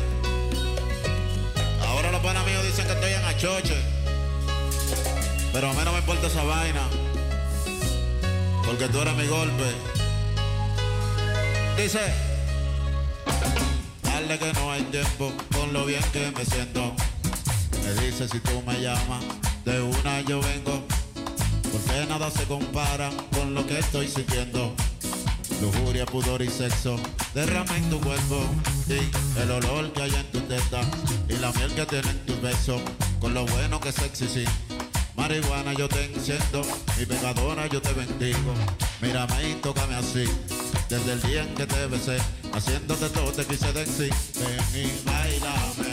[1.88, 3.76] Ahora los panas míos dicen que estoy en achoche.
[5.52, 6.82] Pero a mí no me importa esa vaina.
[8.66, 9.64] Porque tú eres mi golpe.
[11.78, 12.14] Dice.
[14.04, 16.94] Dale que no hay tiempo con lo bien que me siento.
[17.84, 19.24] Me dice si tú me llamas,
[19.66, 20.85] de una yo vengo.
[21.76, 24.74] Porque nada se compara con lo que estoy sintiendo.
[25.62, 26.98] Lujuria, pudor y sexo
[27.34, 28.46] derrama en tu cuerpo.
[28.88, 30.80] Y el olor que hay en tu teta.
[31.28, 32.82] Y la miel que tiene en tus besos.
[33.20, 34.46] Con lo bueno que sexy, sí.
[35.18, 36.62] Marihuana yo te enciendo.
[36.98, 38.54] Mi pecadora yo te bendigo.
[39.02, 40.24] Mírame y tócame así.
[40.88, 42.20] Desde el día en que te besé.
[42.54, 44.14] Haciéndote todo te quise decir.
[44.40, 45.85] Ven y bailame.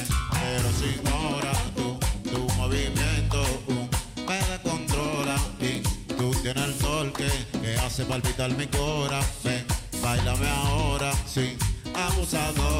[8.12, 9.24] Palpitar mi corazón.
[9.42, 9.64] Ven,
[10.02, 11.56] bailame ahora, sí,
[11.94, 12.71] abusadora.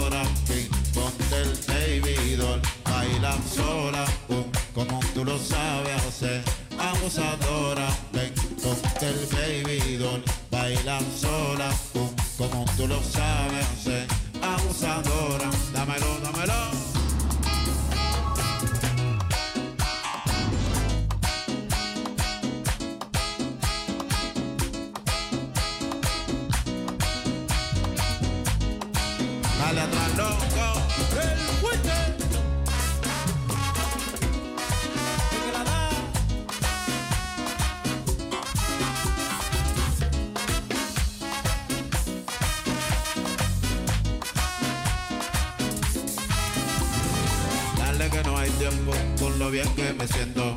[48.69, 50.55] Tiempo con lo bien que me siento.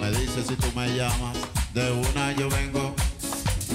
[0.00, 1.36] Me dice si tú me llamas,
[1.72, 2.96] de una yo vengo.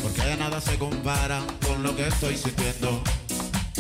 [0.04, 3.02] Porque nada se compara con lo que estoy sintiendo.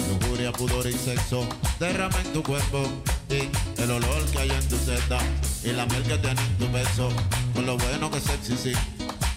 [0.07, 1.45] Lujuria, pudor y sexo
[1.81, 2.81] derrama en tu cuerpo
[3.30, 3.49] y
[3.81, 5.19] el olor que hay en tu seta
[5.61, 7.10] y la miel que tiene en tu beso
[7.53, 8.72] con lo bueno que sexy sí.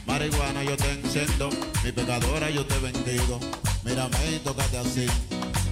[0.07, 1.51] Marihuana yo te enciendo,
[1.82, 3.40] mi pecadora yo te bendigo.
[3.82, 5.07] Mírame y tócate así,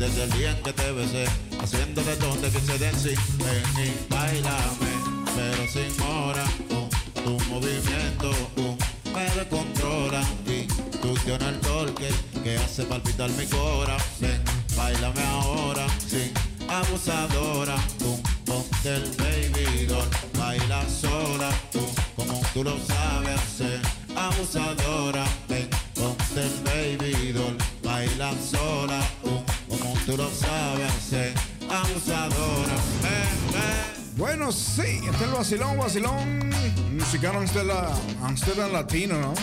[0.01, 1.26] desde el día en que te besé,
[1.60, 3.18] haciéndote todo te quise decir.
[3.39, 4.93] Ven y bailame,
[5.36, 6.89] pero sin hora, uh,
[7.22, 8.76] tu movimiento uh,
[9.14, 10.22] me descontrola.
[10.47, 10.66] Y
[11.01, 12.09] tú tienes el torque
[12.43, 14.06] que hace palpitar mi corazón.
[14.20, 14.43] Ven,
[14.76, 16.32] bailame ahora, sí,
[16.68, 20.09] abusadora, tú ponte el baby doll,
[20.39, 21.80] baila sola, tú
[22.16, 23.80] como tú lo sabes hacer,
[24.16, 29.38] abusadora, ven, ponte el baby doll, baila sola, tú
[29.68, 31.34] como tú lo sabes hacer,
[31.68, 34.16] abusadora, ven, ven.
[34.16, 36.50] Bueno, sí, este es el vacilón, vacilón
[36.96, 37.92] musical Amsterdam,
[38.22, 39.34] Amsterdam latino, ¿no?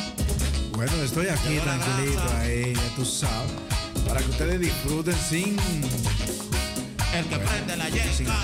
[0.75, 3.51] Bueno, estoy aquí tranquilito ahí, ya tú sabes,
[4.07, 5.55] para que ustedes disfruten sin...
[7.13, 8.35] El que prende la yesca.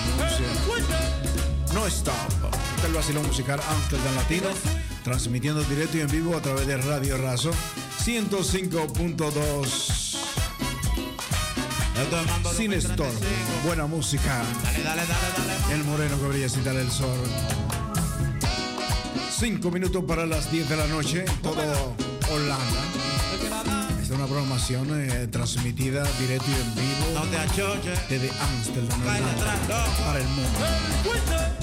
[1.74, 2.14] No stop.
[2.76, 4.48] Este es el vacilón musical Amsterdam Latino,
[5.04, 7.52] transmitiendo directo y en vivo a través de Radio Razo
[8.04, 10.11] 105.2.
[12.56, 13.12] Sin estorbo,
[13.66, 14.42] buena música.
[14.64, 15.74] Dale, dale, dale, dale.
[15.76, 17.20] El moreno que brilla sin dar el sol.
[19.40, 21.96] Cinco minutos para las 10 de la noche, todo
[22.32, 22.84] Holanda.
[23.34, 28.00] Esta es una programación eh, transmitida directo y en vivo No te achoches.
[28.10, 31.61] desde Amsterdam Holanda, para el mundo.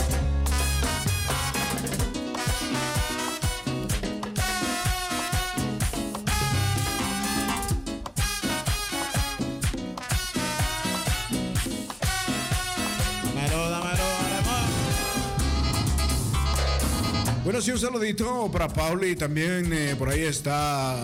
[17.59, 20.94] Bueno, sí, un saludito para Pauli y también eh, por ahí está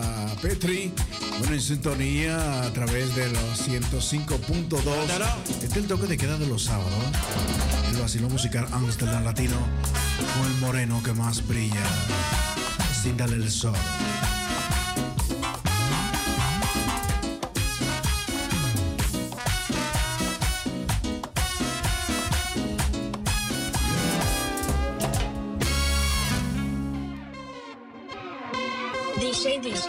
[0.41, 0.93] Petri.
[1.41, 4.85] Bueno, en sintonía a través de los 105.2.
[5.49, 6.93] Este es el toque de queda de los sábados.
[7.91, 9.57] El vacilón musical Amsterdam Latino
[10.39, 11.83] con el moreno que más brilla.
[13.03, 13.75] Sin darle el sol.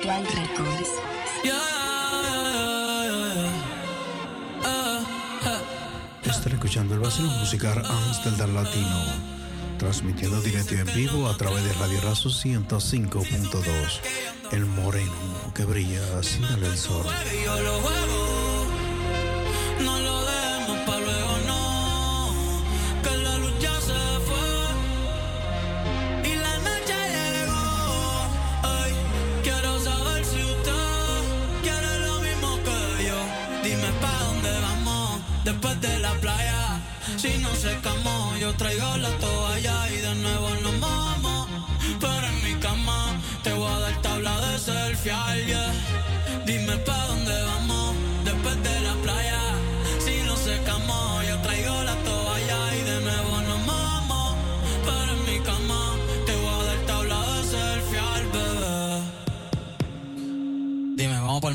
[0.06, 0.90] Virtual Records.
[6.24, 9.04] Están escuchando el vacilón musical Amsterdam Latino.
[9.80, 14.00] Transmitiendo directo y en vivo a través de Radio Razo 105.2.
[14.52, 15.12] El moreno
[15.56, 17.06] que brilla sin darle el sol.
[17.44, 17.82] Yo lo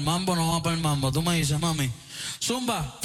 [0.00, 1.12] el mambo no vamos para el mambo?
[1.12, 1.90] Tú me dices, mami.
[2.42, 2.98] Zumba.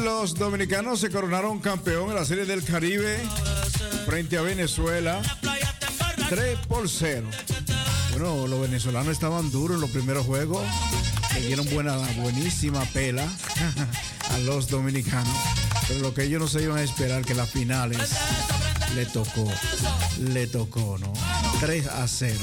[0.00, 3.18] Los dominicanos se coronaron campeón en la Serie del Caribe
[4.06, 5.20] frente a Venezuela.
[6.28, 7.28] 3 por 0.
[8.12, 10.64] Bueno, los venezolanos estaban duros en los primeros juegos.
[11.34, 13.26] Le dieron buena, buenísima pela
[14.30, 15.34] a los dominicanos.
[15.88, 18.10] Pero lo que ellos no se iban a esperar que las finales
[18.94, 19.50] le tocó.
[20.18, 21.12] Le tocó, ¿no?
[21.60, 22.38] 3 a 0.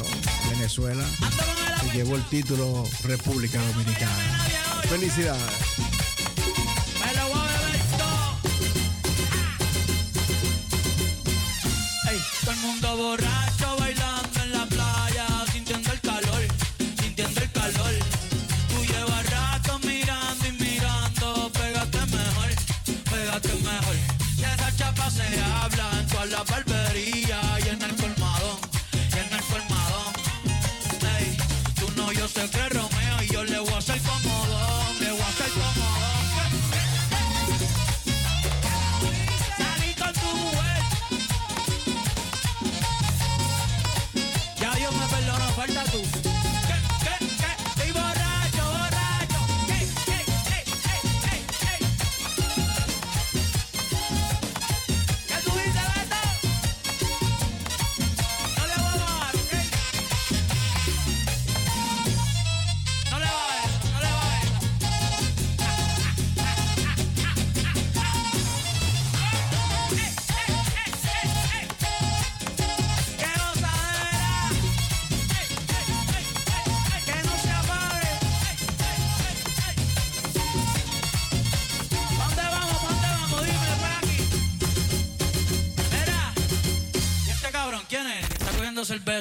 [0.51, 1.05] Venezuela
[1.81, 4.47] se llevó el título República Dominicana.
[4.89, 5.66] Felicidades.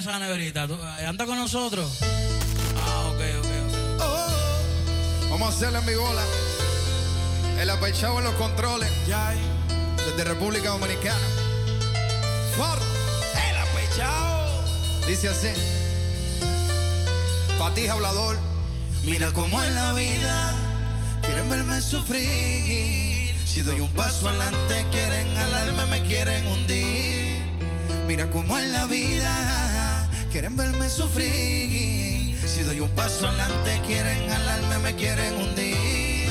[0.04, 0.66] En la neverita.
[0.68, 1.90] ¿Tú- eh, ¿Anda con nosotros?
[2.84, 3.46] Ah, ok, ok,
[3.98, 5.30] ok.
[5.30, 6.22] Vamos a hacerle en mi bola.
[7.60, 8.90] El apechado en los controles.
[9.96, 11.18] Desde República Dominicana.
[12.56, 12.80] Ford.
[13.50, 14.64] El apechado.
[15.06, 15.48] Dice así.
[17.58, 18.36] Patija hablador.
[19.04, 20.52] Mira cómo es la vida,
[21.22, 23.34] quieren verme sufrir.
[23.46, 27.40] Si doy un paso adelante, quieren alarme, me quieren hundir.
[28.08, 29.30] Mira cómo es la vida,
[30.36, 32.36] quieren verme sufrir.
[32.46, 36.28] Si doy un paso adelante, quieren alarme, me quieren hundir.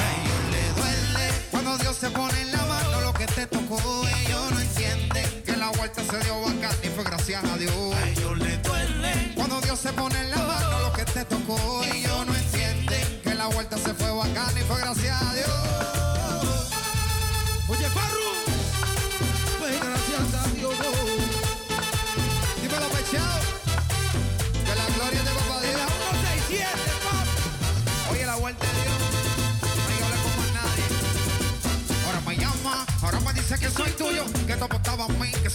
[0.00, 3.78] A ellos les duele Cuando Dios se pone en la mano lo que te tocó.
[4.24, 7.94] Ellos no entienden que la vuelta se dio bacán y fue gracias a Dios.
[7.94, 11.84] A ellos les duele Cuando Dios se pone en la mano lo que te tocó.
[11.84, 15.87] Ellos no entienden que la vuelta se fue bacán y fue gracias a Dios.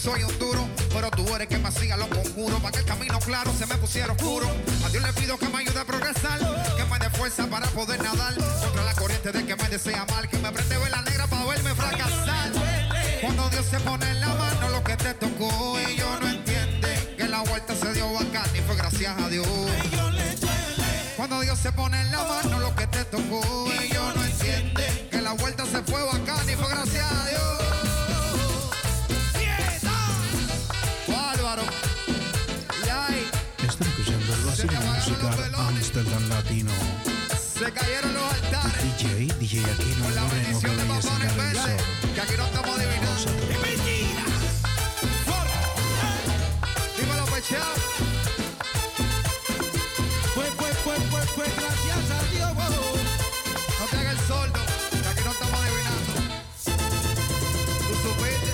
[0.04, 3.18] Soy un duro, pero tú eres que me hacía los conjuros, para que el camino
[3.20, 4.46] claro se me pusiera oscuro.
[4.84, 6.38] A Dios le pido que me ayude a progresar,
[6.76, 10.28] que me dé fuerza para poder nadar, contra la corriente de que me desea mal,
[10.28, 12.52] que me prende vela negra para verme fracasar.
[13.22, 17.26] Cuando Dios se pone en la mano lo que te tocó, ellos no entienden que
[17.26, 19.48] la vuelta se dio bacán y fue gracias a Dios.
[21.16, 25.22] Cuando Dios se pone en la mano lo que te tocó, ellos no entienden que
[25.22, 27.33] la vuelta se fue bacán y fue gracias a Dios.
[37.74, 38.82] cayeron los altares.
[38.98, 41.76] DJ, DJ, aquí no Con la bendición de papá en verde,
[42.14, 43.30] que aquí no estamos adivinando.
[43.50, 44.24] ¡Es mentira!
[46.96, 47.74] Dímelo, pechado.
[50.34, 52.52] Pues, pues, pues, pues, pues, gracias a Dios.
[53.80, 54.60] No te hagas el sordo,
[54.90, 56.12] que aquí no estamos adivinando.
[57.86, 58.52] Tú supiste.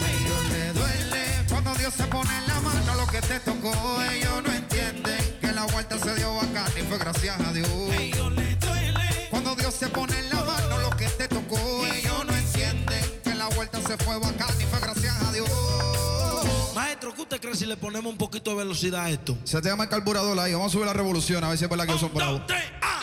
[0.00, 4.02] Pero le duele cuando Dios se pone en la mano lo que te tocó.
[4.10, 8.21] Ellos no entienden que la vuelta se dio bacana y fue gracias a Dios.
[13.96, 15.48] se fue bacán y gracias a Dios.
[16.74, 19.36] Maestro, ¿qué usted cree si le ponemos un poquito de velocidad a esto?
[19.44, 20.54] Se te llama el carburador ahí.
[20.54, 22.38] Vamos a subir la revolución a ver si es verdad que yo soy bravo.
[22.38, 23.01] Dos, tres, ah.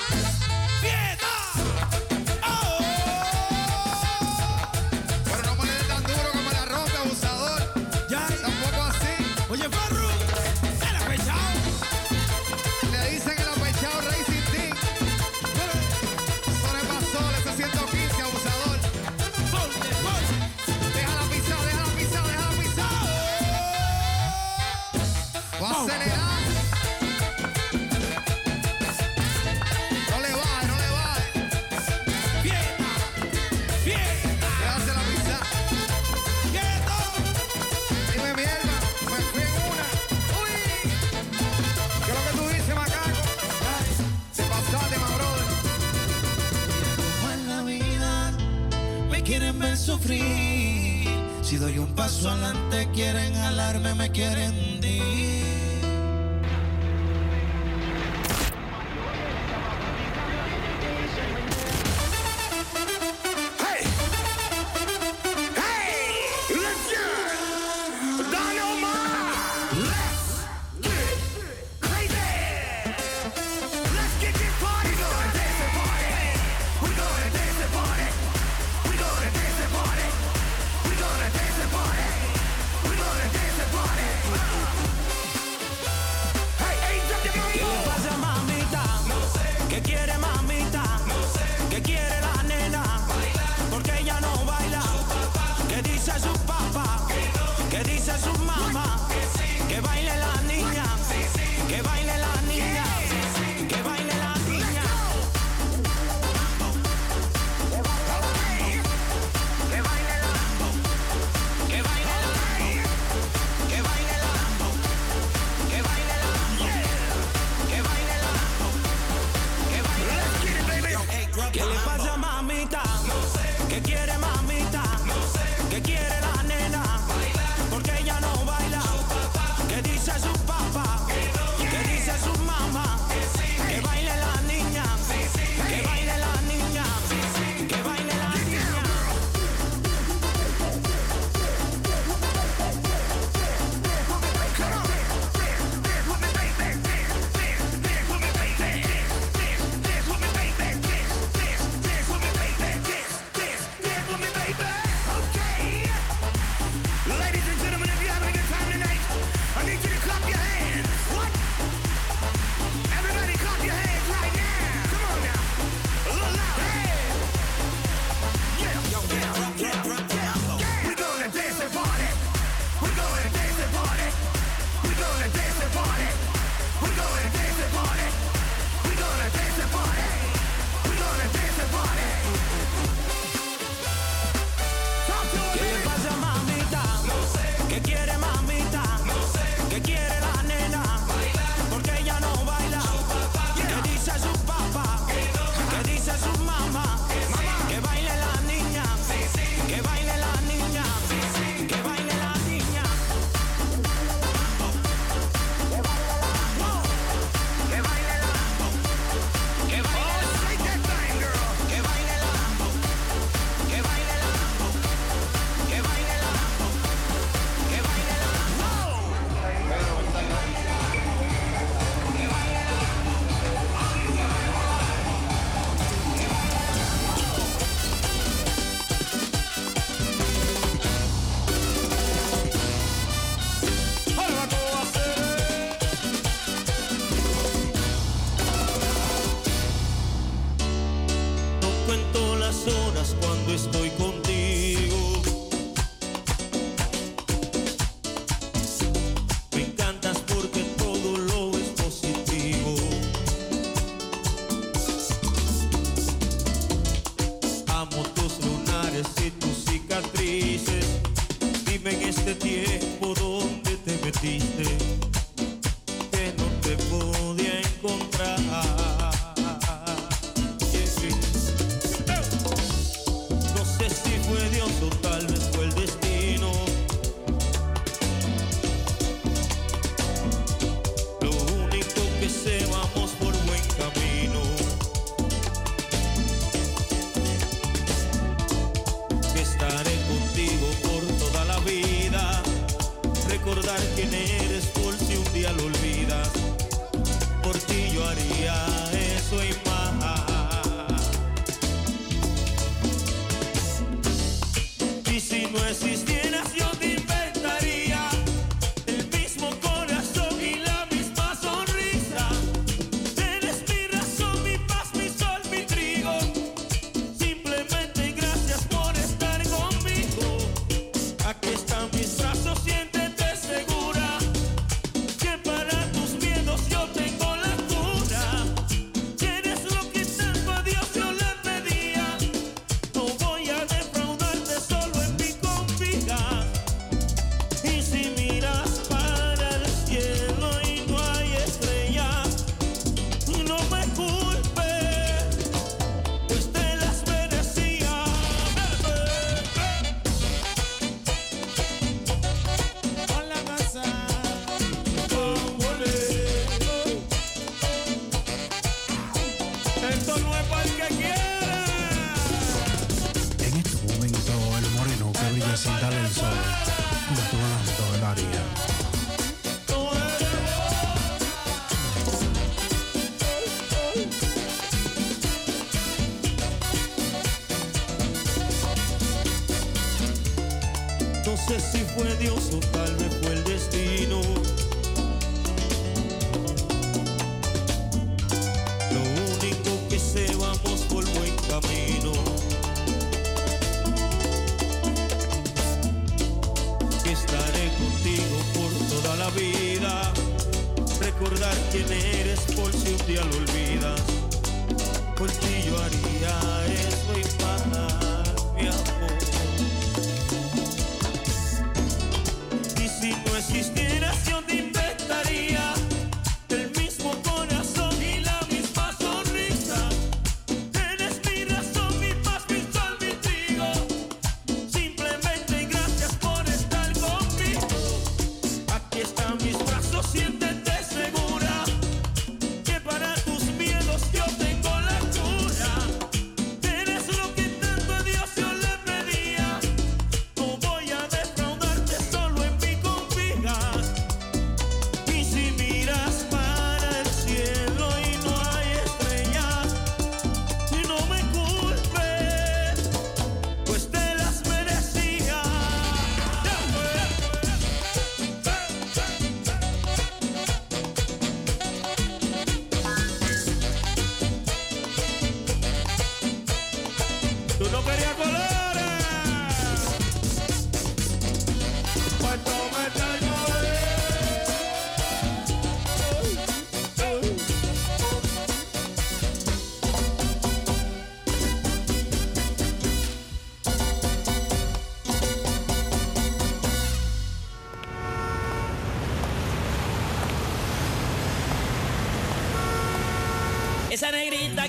[382.20, 382.69] de um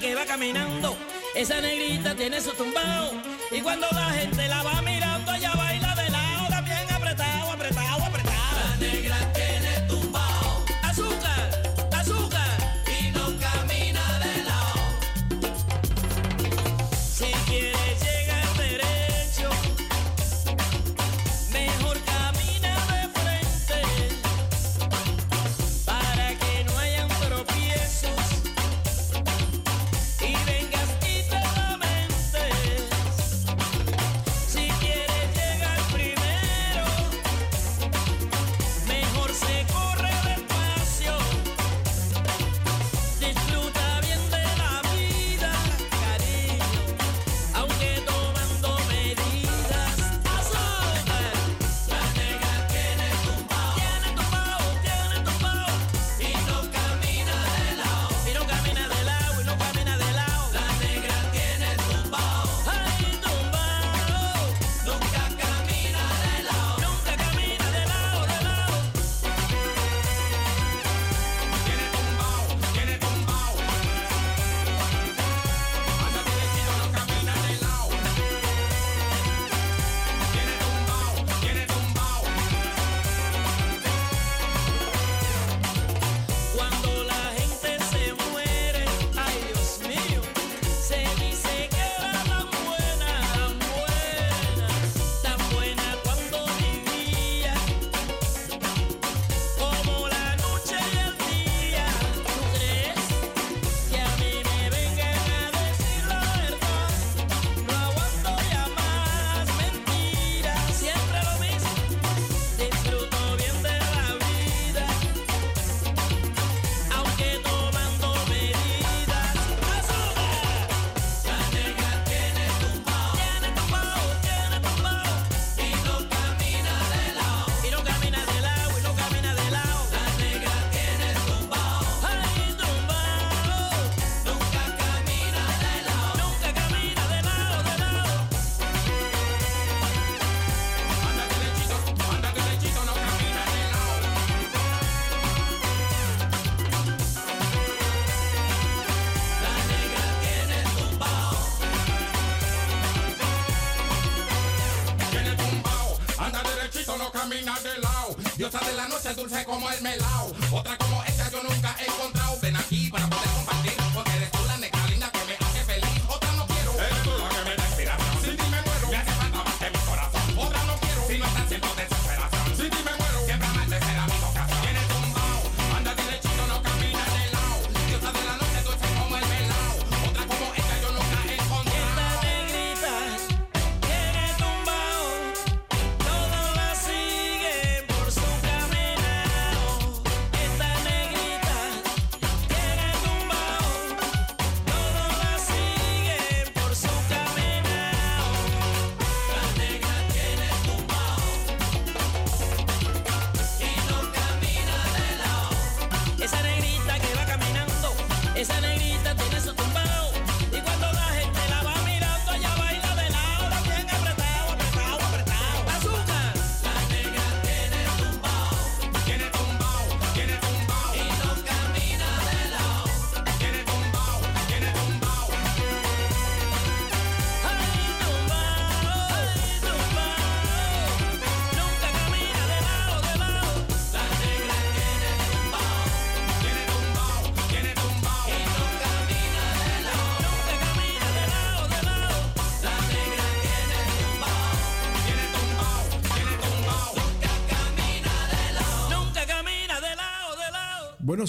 [0.01, 0.97] que va caminando.
[1.35, 3.13] Esa negrita tiene su tumbao.
[3.51, 4.80] Y cuando la gente la va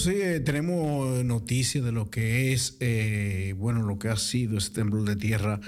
[0.04, 4.76] sí, eh, tenemos noticias de lo que es, eh, bueno, lo que ha sido este
[4.76, 5.60] temblor de tierra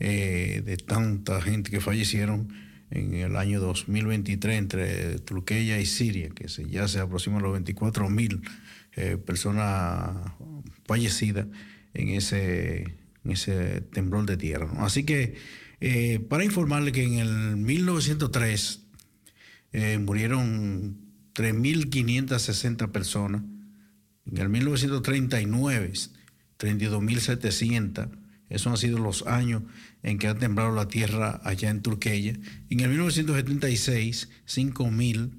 [0.00, 2.52] eh, de tanta gente que fallecieron
[2.90, 8.42] en el año 2023 entre Turquía y Siria, que ya se aproximan los 24 mil
[9.24, 10.14] personas
[10.84, 11.46] fallecidas
[11.94, 12.94] en ese,
[13.24, 14.68] ese temblor de tierra.
[14.78, 15.36] Así que,
[16.28, 18.82] para informarle que en el 1903
[19.72, 20.98] eh, murieron
[21.34, 23.42] 3.560 personas.
[24.26, 25.92] En el 1939,
[26.58, 28.08] 32.700.
[28.48, 29.62] Esos han sido los años
[30.02, 32.34] en que ha temblado la tierra allá en Turquía.
[32.68, 35.30] En el 1976, 5.000.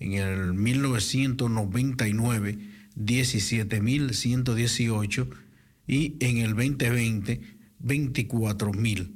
[0.00, 2.58] En el 1999,
[2.96, 5.28] 17.118.
[5.86, 7.42] Y en el 2020,
[7.82, 9.10] 24.000.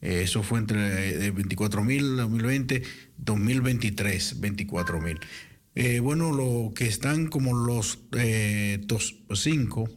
[0.00, 2.82] Eh, Eso fue entre eh, 24.000 2020,
[3.18, 5.20] 2023, 24.000.
[5.74, 8.80] Eh, bueno, lo que están como los eh,
[9.34, 9.88] cinco,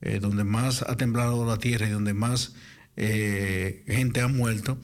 [0.00, 2.54] eh, donde más ha temblado la tierra y donde más
[2.96, 4.78] gente ha muerto,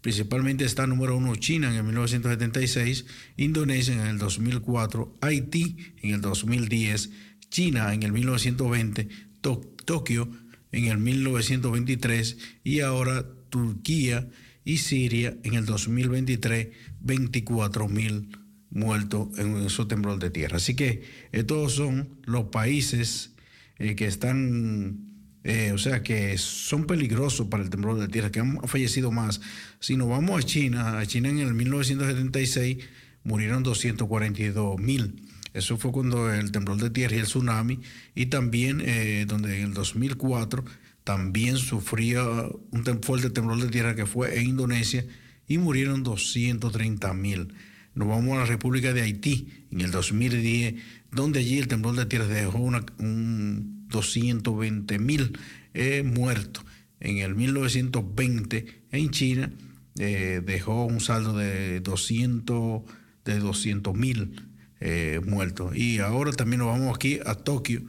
[0.00, 3.04] principalmente está número uno China en el 1976,
[3.36, 7.10] Indonesia en el 2004, Haití en el 2010,
[7.50, 9.08] China en el 1920,
[9.42, 10.30] To- Tokio
[10.72, 14.28] en el 1923 y ahora Turquía
[14.64, 16.68] y Siria en el 2023,
[17.00, 18.28] 24 mil
[18.70, 20.56] muertos en esos temblores de tierra.
[20.56, 23.34] Así que estos son los países
[23.78, 24.98] eh, que están,
[25.44, 29.40] eh, o sea, que son peligrosos para el temblor de tierra, que han fallecido más.
[29.80, 32.78] Si nos vamos a China, a China en el 1976
[33.24, 35.22] murieron 242 mil.
[35.54, 37.80] Eso fue cuando el temblor de tierra y el tsunami,
[38.14, 40.64] y también eh, donde en el 2004
[41.04, 42.22] también sufría
[42.70, 45.06] un fuerte temblor de tierra que fue en Indonesia
[45.46, 47.54] y murieron 230 mil.
[47.94, 50.74] Nos vamos a la República de Haití en el 2010,
[51.10, 55.38] donde allí el temblor de tierra dejó una, un 220 mil
[55.74, 56.64] eh, muertos.
[57.00, 59.52] En el 1920 en China
[59.98, 62.82] eh, dejó un saldo de 200
[63.24, 64.48] de 200 mil
[64.80, 65.76] eh, muertos.
[65.76, 67.82] Y ahora también nos vamos aquí a Tokio,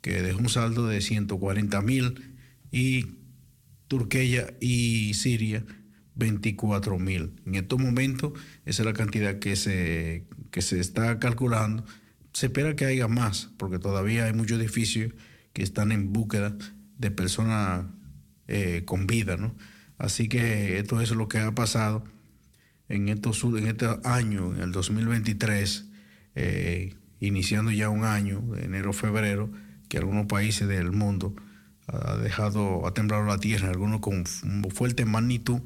[0.00, 2.36] que dejó un saldo de 140 mil
[2.70, 3.06] y
[3.88, 5.64] Turquía y Siria
[6.16, 7.32] 24 mil.
[7.46, 8.32] En estos momentos
[8.64, 11.84] esa es la cantidad que se, que se está calculando.
[12.32, 15.12] Se espera que haya más, porque todavía hay muchos edificios
[15.52, 16.56] que están en búsqueda
[16.98, 17.86] de personas
[18.48, 19.54] eh, con vida, ¿no?
[19.98, 22.04] Así que esto es lo que ha pasado
[22.88, 25.86] en estos en este año, en el 2023,
[26.34, 29.50] eh, iniciando ya un año, enero febrero,
[29.88, 31.34] que algunos países del mundo
[31.86, 34.24] ha dejado, ha temblado la tierra, algunos con
[34.70, 35.60] fuerte magnitud,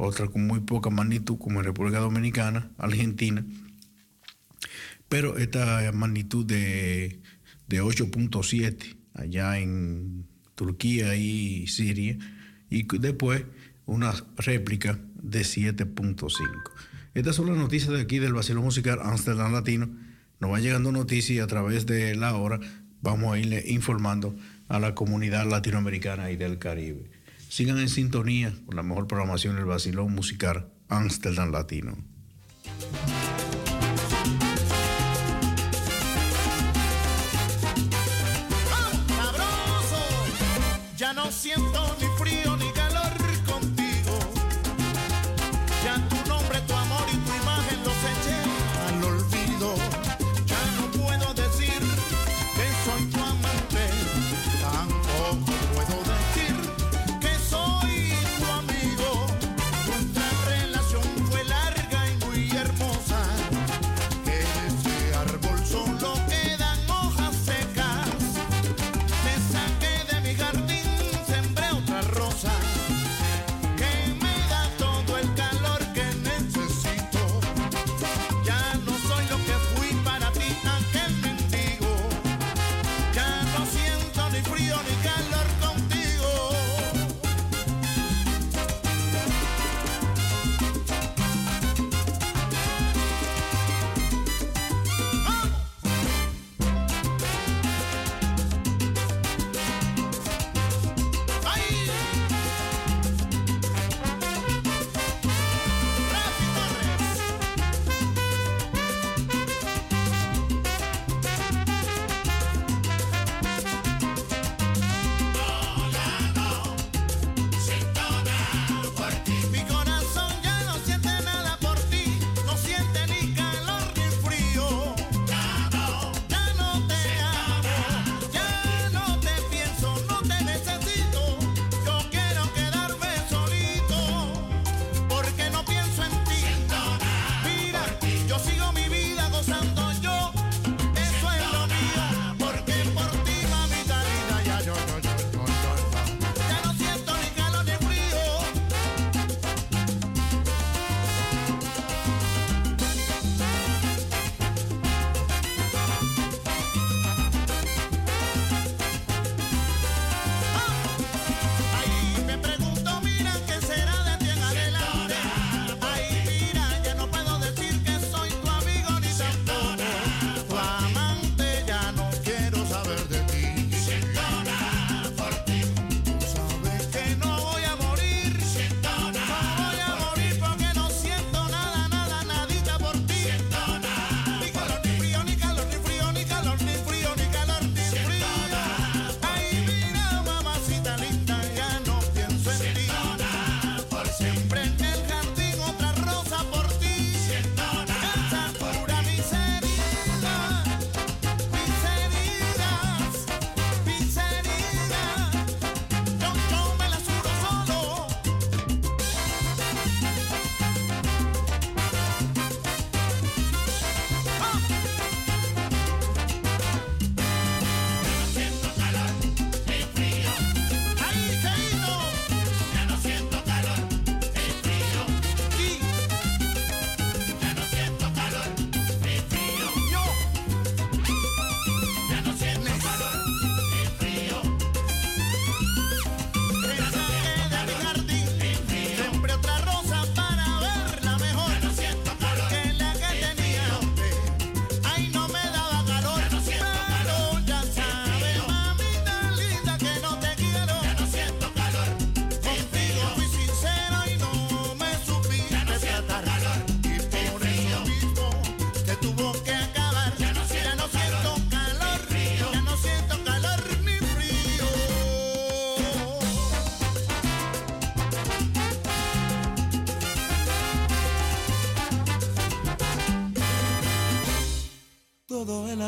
[0.00, 3.44] otros con muy poca magnitud, como en República Dominicana, Argentina.
[5.08, 7.20] Pero esta magnitud de,
[7.68, 12.18] de 8.7 allá en Turquía y Siria,
[12.70, 13.44] y después
[13.86, 16.38] una réplica de 7.5.
[17.14, 19.90] Estas son las noticias de aquí del Vacilón Musical Amsterdam Latino.
[20.38, 22.60] Nos va llegando noticias y a través de la hora
[23.02, 24.36] vamos a irle informando
[24.68, 27.10] a la comunidad latinoamericana y del Caribe.
[27.50, 31.96] Sigan en sintonía con la mejor programación del vacilón musical Amsterdam Latino.
[38.70, 38.92] ¡Ah,
[40.96, 41.79] ya no siento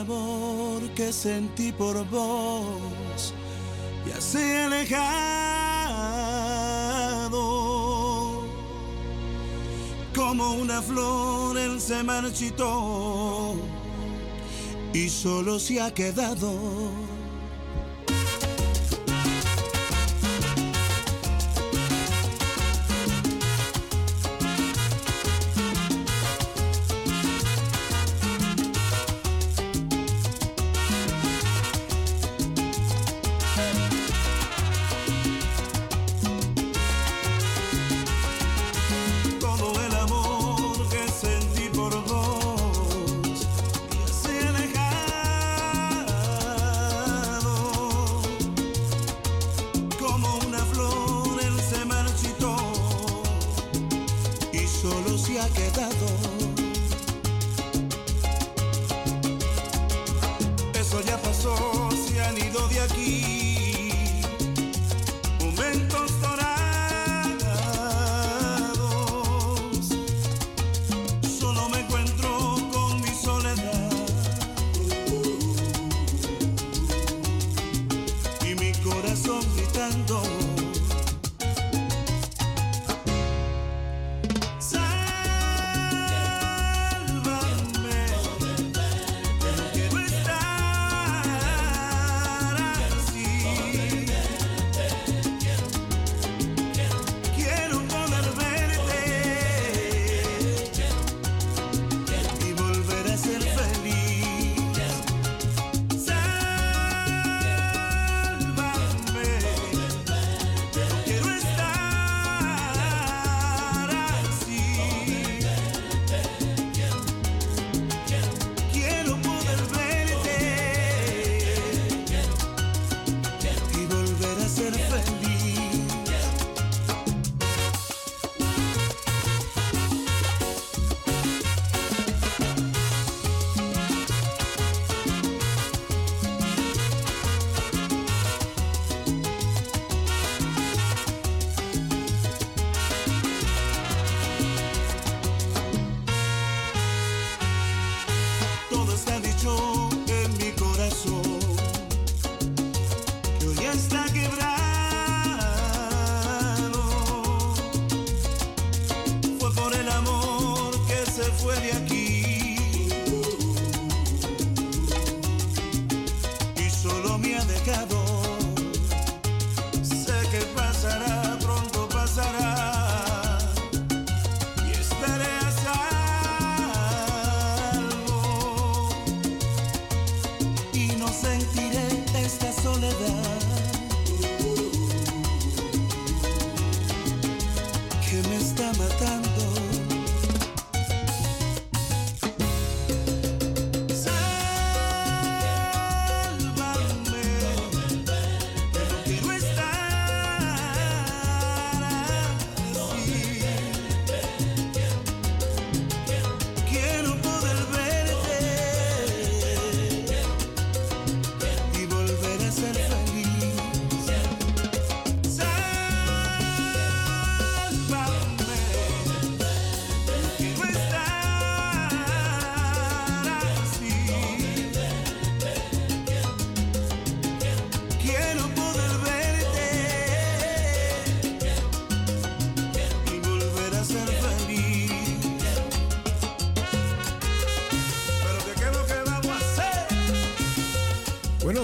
[0.02, 3.32] amor que sentí por vos
[4.06, 5.02] ya se ha alejado.
[10.14, 13.54] Como una flor él se marchitó
[14.92, 16.52] y solo se ha quedado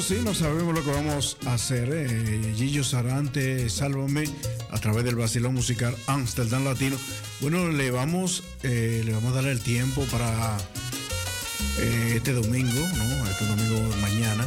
[0.08, 1.90] sí, no sabemos lo que vamos a hacer.
[1.92, 4.24] Eh, Gillo Sarante, Sálvame,
[4.70, 6.96] a través del vacilón musical Amsterdam Latino.
[7.42, 10.56] Bueno, le vamos, eh, le vamos a dar el tiempo para
[11.78, 13.28] eh, este domingo, ¿no?
[13.28, 14.46] Este domingo mañana.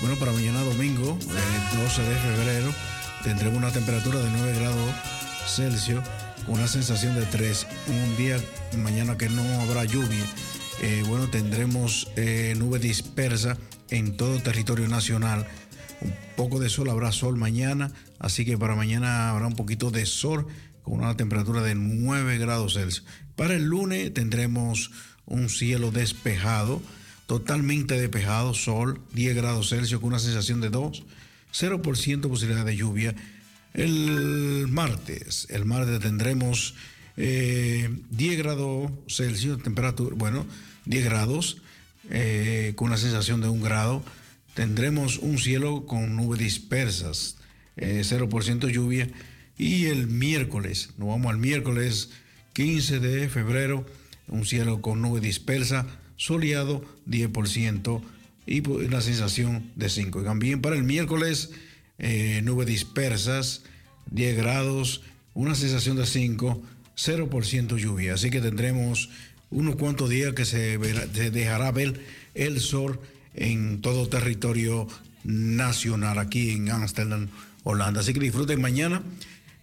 [0.00, 2.74] Bueno, para mañana domingo, eh, el 12 de febrero,
[3.24, 4.90] tendremos una temperatura de 9 grados
[5.46, 6.02] Celsius
[6.46, 7.66] una sensación de 3.
[7.88, 8.38] Un día
[8.78, 10.24] mañana que no habrá lluvia.
[11.08, 12.08] bueno, tendremos
[12.56, 13.58] nube dispersa
[13.94, 15.46] en todo territorio nacional.
[16.00, 20.04] Un poco de sol, habrá sol mañana, así que para mañana habrá un poquito de
[20.04, 20.46] sol
[20.82, 23.06] con una temperatura de 9 grados Celsius.
[23.36, 24.90] Para el lunes tendremos
[25.26, 26.82] un cielo despejado,
[27.26, 31.04] totalmente despejado, sol, 10 grados Celsius con una sensación de 2,
[31.52, 33.14] 0% posibilidad de lluvia.
[33.72, 36.74] El martes, el martes tendremos
[37.16, 40.46] eh, 10 grados Celsius, temperatura, bueno,
[40.84, 41.58] 10 grados,
[42.10, 44.04] eh, con una sensación de 1 grado.
[44.54, 47.36] Tendremos un cielo con nubes dispersas,
[47.76, 49.08] eh, 0% lluvia.
[49.56, 52.10] Y el miércoles, nos vamos al miércoles
[52.54, 53.86] 15 de febrero,
[54.28, 58.02] un cielo con nube dispersa, soleado 10%
[58.46, 60.22] y pues, una sensación de 5.
[60.22, 61.50] Y también para el miércoles,
[61.98, 63.62] eh, nubes dispersas,
[64.10, 65.02] 10 grados,
[65.34, 66.62] una sensación de 5,
[66.96, 68.14] 0% lluvia.
[68.14, 69.10] Así que tendremos
[69.54, 70.78] unos cuantos días que se,
[71.14, 72.00] se dejará ver
[72.34, 73.00] el sol
[73.34, 74.86] en todo territorio
[75.22, 77.28] nacional aquí en Amsterdam,
[77.62, 78.00] Holanda.
[78.00, 79.02] Así que disfruten mañana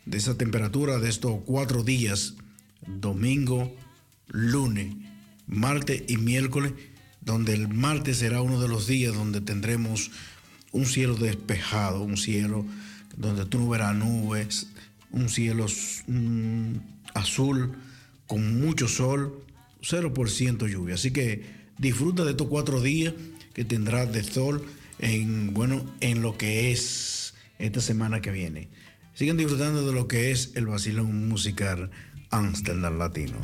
[0.06, 2.36] de esa temperatura de estos cuatro días,
[2.88, 3.76] domingo,
[4.28, 4.96] lunes,
[5.46, 6.74] martes y miércoles,
[7.20, 10.10] donde el martes será uno de los días donde tendremos
[10.72, 12.66] un cielo despejado, un cielo
[13.18, 14.68] donde tú no verás nubes,
[15.12, 15.66] un cielo
[16.08, 16.76] mm,
[17.14, 17.74] azul
[18.26, 19.44] con mucho sol,
[19.82, 20.96] 0% lluvia.
[20.96, 21.44] Así que
[21.78, 23.14] disfruta de estos cuatro días
[23.54, 24.66] que tendrás de sol
[25.00, 28.70] en, bueno, en lo que es esta semana que viene.
[29.14, 31.92] Sigan disfrutando de lo que es el vacilón musical
[32.30, 33.38] Amsterdam Latino.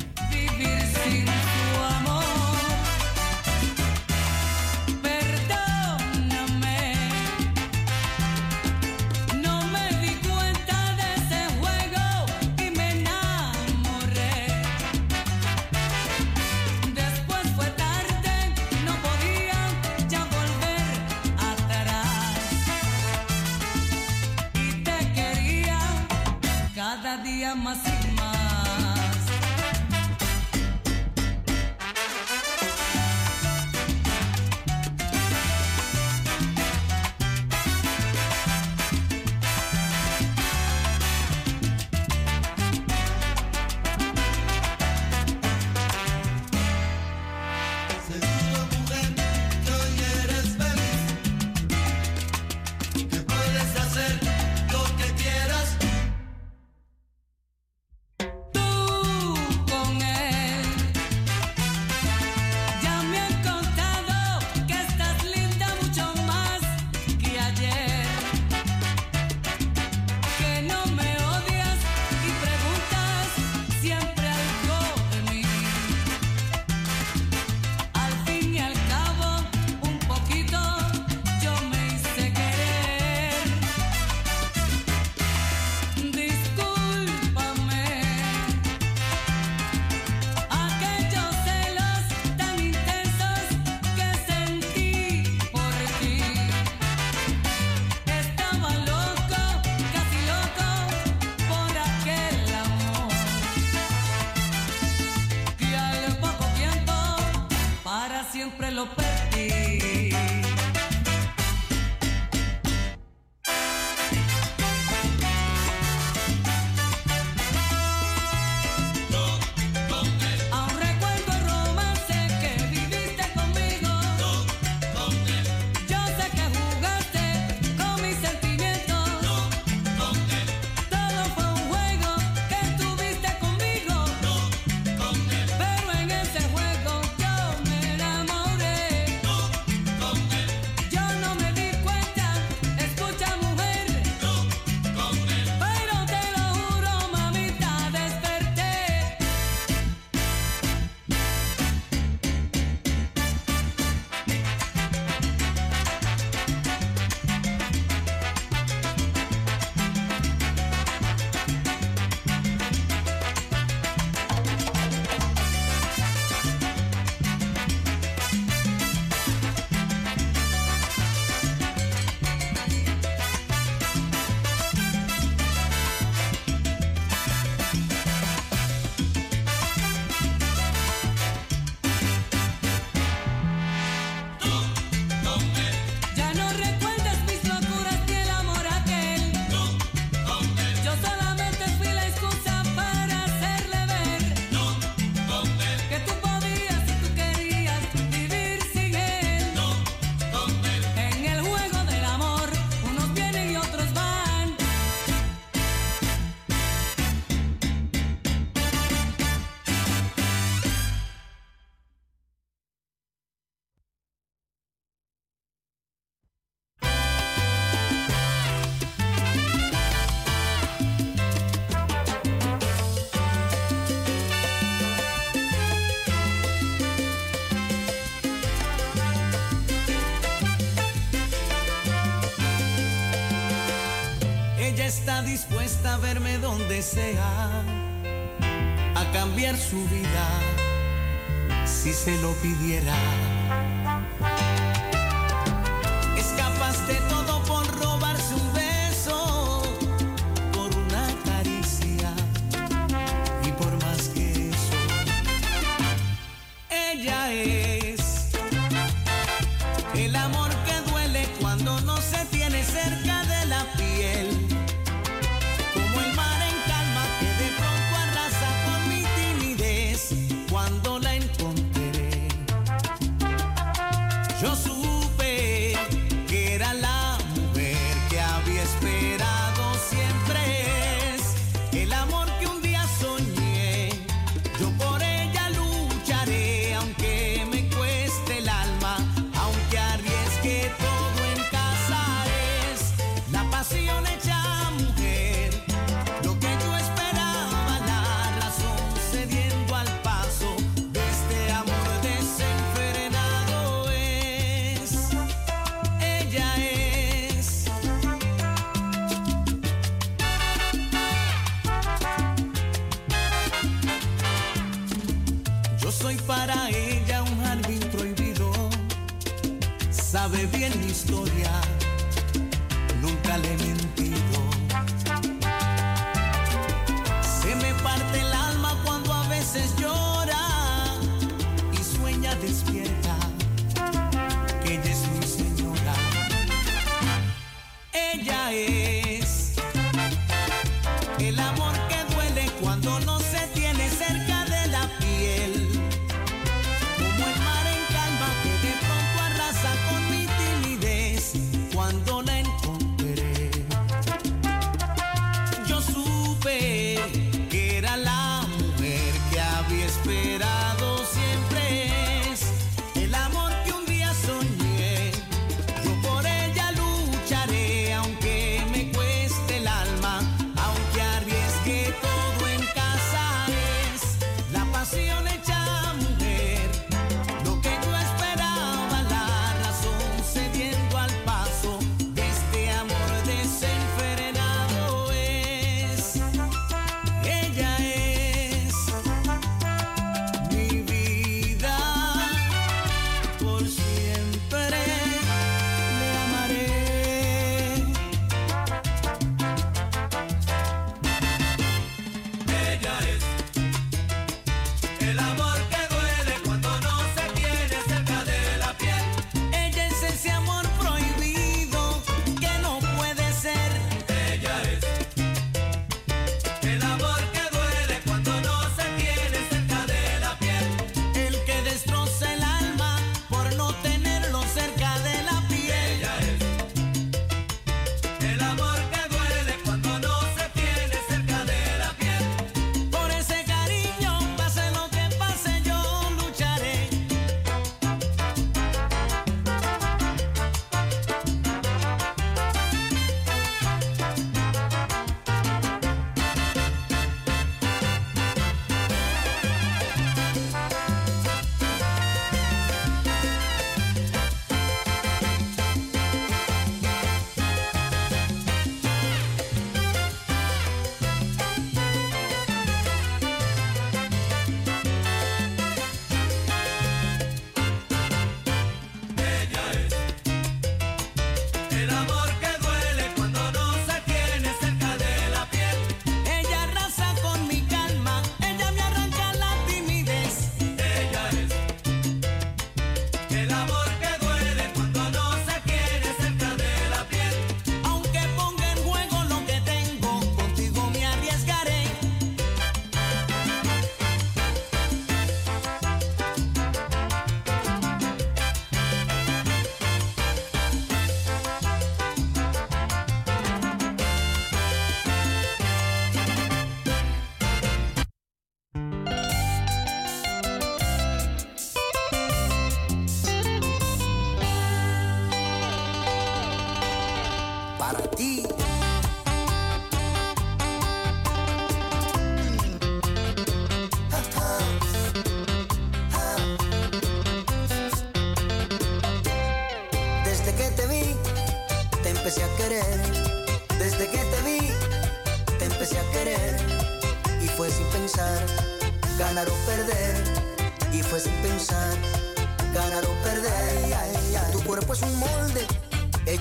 [242.08, 243.17] Se lo pidiera.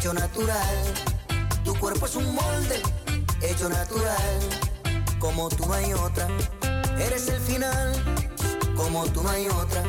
[0.08, 0.94] Hecho natural,
[1.66, 2.82] tu cuerpo es un molde
[3.42, 4.40] hecho natural,
[5.20, 6.30] como tú no hay otra,
[6.98, 7.92] eres el final,
[8.78, 9.84] como tú no hay otra,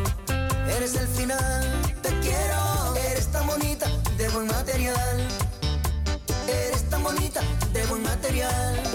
[0.76, 5.28] eres el final, te quiero, eres tan bonita, de buen material,
[6.48, 7.40] eres tan bonita,
[7.72, 8.87] de buen material,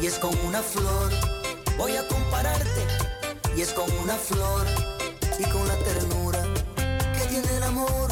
[0.00, 1.12] y es con una flor.
[1.78, 2.86] Voy a compararte
[3.56, 4.66] y es con una flor
[5.38, 6.42] y con la ternura
[6.76, 8.08] que tiene el amor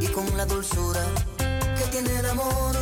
[0.00, 1.02] y con la dulzura
[1.38, 2.76] que tiene el amor.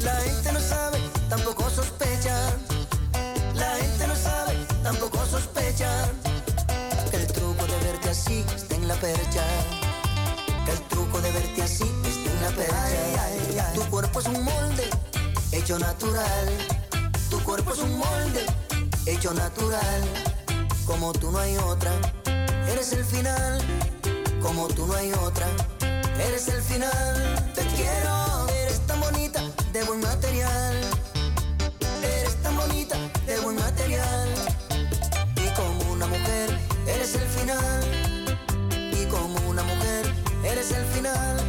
[0.00, 0.98] La gente no sabe,
[1.28, 2.36] tampoco sospecha.
[3.54, 5.90] La gente no sabe, tampoco sospecha
[7.10, 9.44] que el truco de verte así está en la percha.
[10.64, 13.72] Que el truco de verte así está en la percha.
[13.74, 14.88] Tu cuerpo es un molde
[15.52, 16.79] hecho natural.
[17.30, 18.44] Tu cuerpo es un molde
[19.06, 20.02] hecho natural.
[20.84, 21.92] Como tú no hay otra,
[22.68, 23.60] eres el final.
[24.42, 25.46] Como tú no hay otra,
[26.18, 27.52] eres el final.
[27.54, 29.42] Te quiero, eres tan bonita,
[29.72, 30.74] de buen material.
[32.02, 34.28] Eres tan bonita, de buen material.
[35.36, 37.84] Y como una mujer, eres el final.
[38.92, 40.12] Y como una mujer,
[40.44, 41.39] eres el final.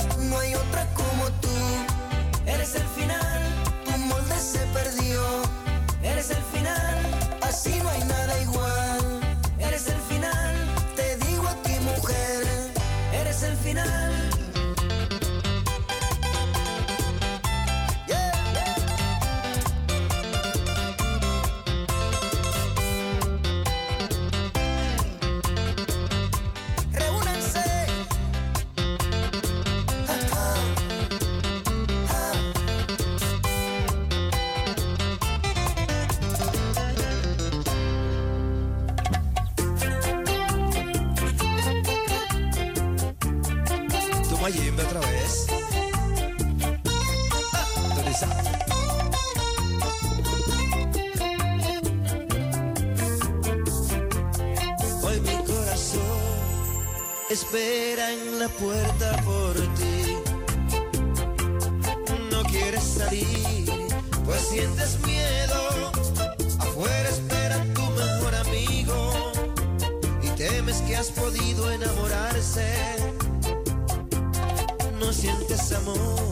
[75.61, 76.30] No sientes amor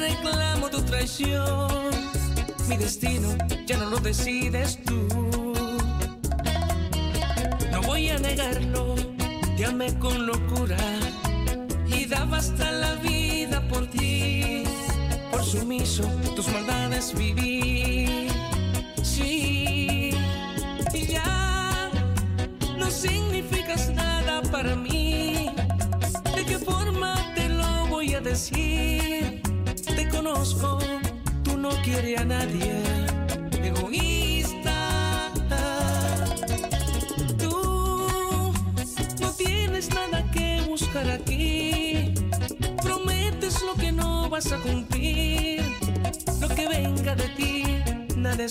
[0.00, 1.90] reclamo tu traición.
[2.68, 4.78] Mi destino ya no lo decides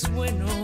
[0.04, 0.59] es bueno.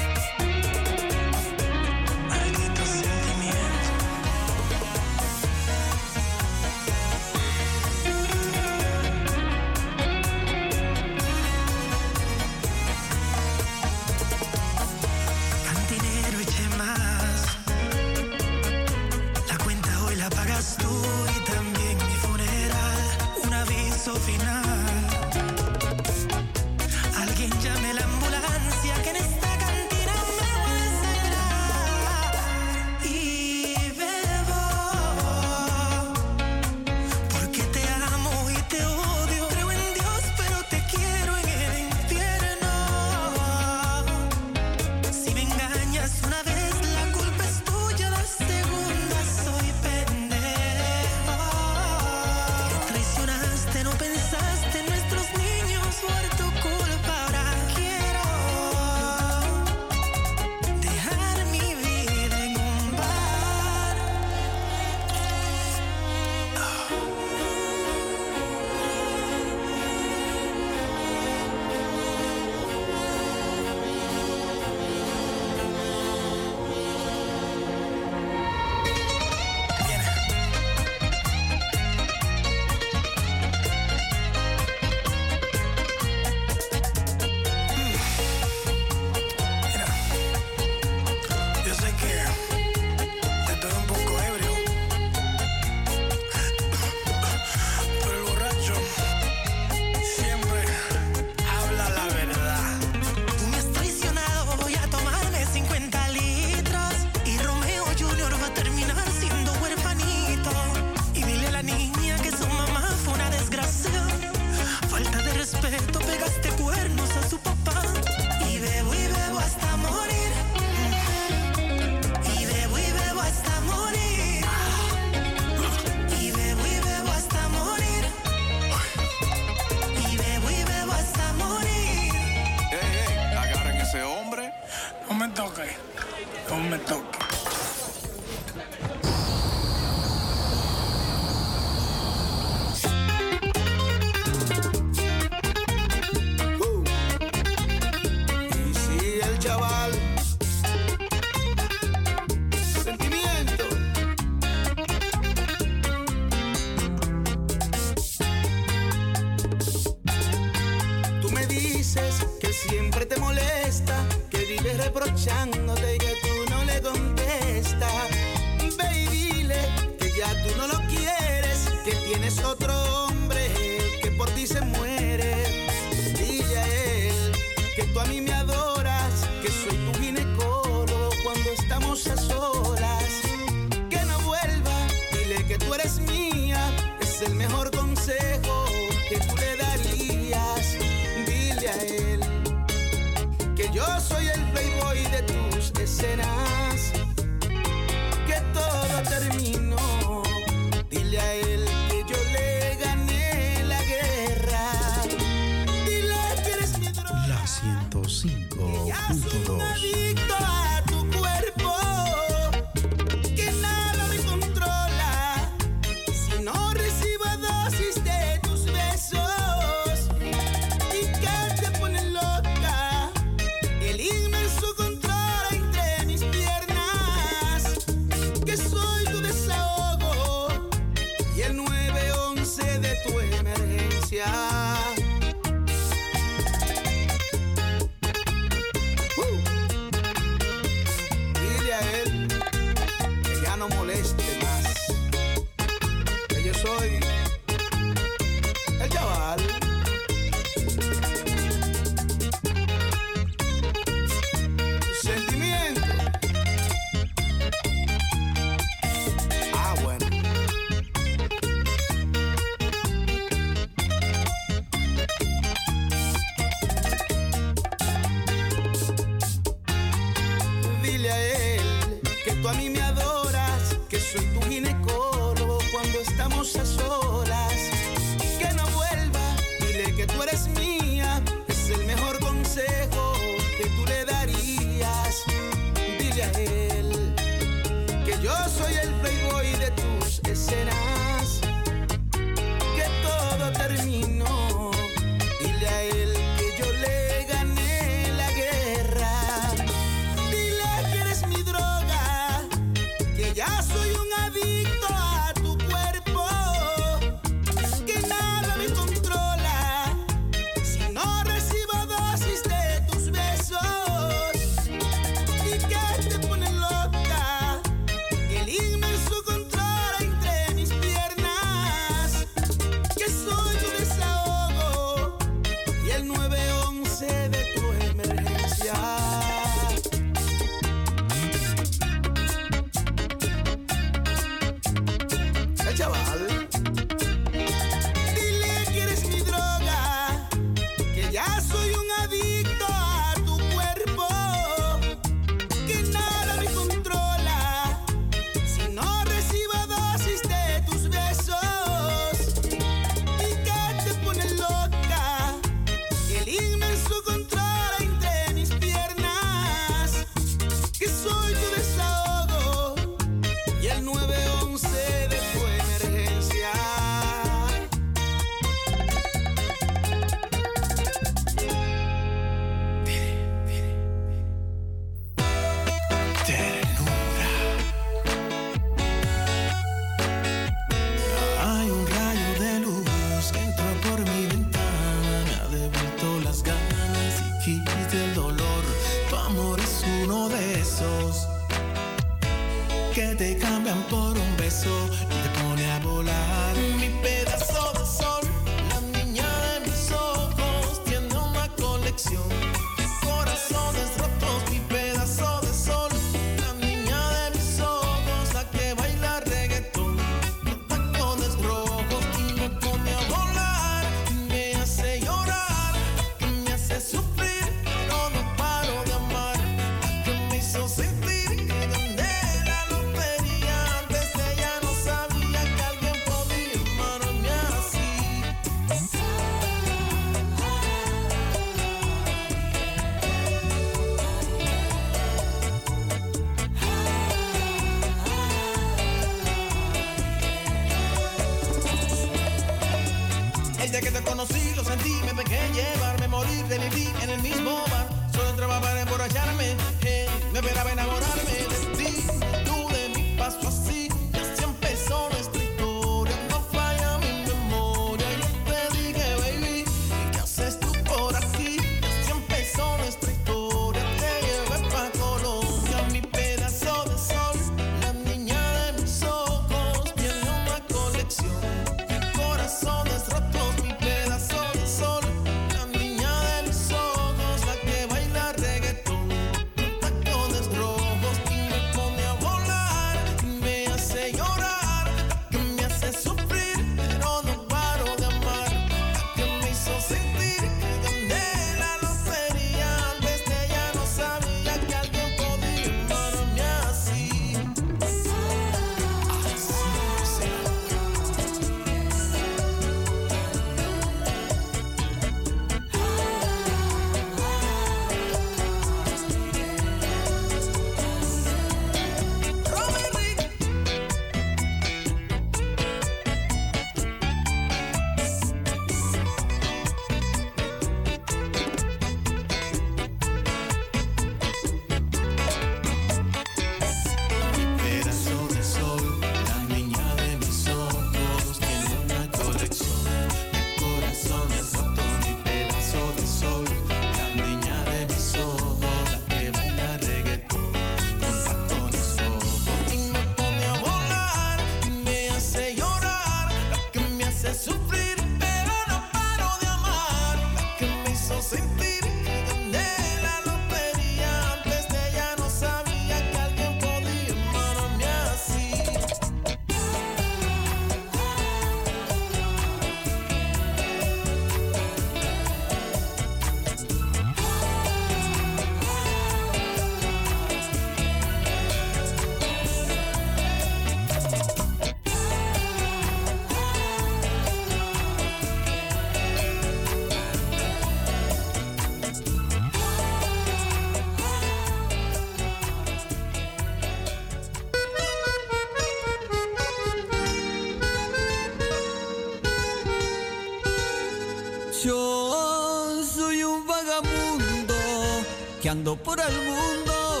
[598.62, 600.00] Por el mundo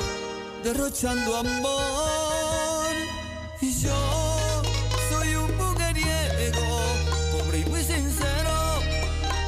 [0.62, 2.94] derrochando amor.
[3.60, 4.62] Y yo
[5.10, 6.62] soy un mujeriego,
[7.32, 8.80] pobre y muy sincero,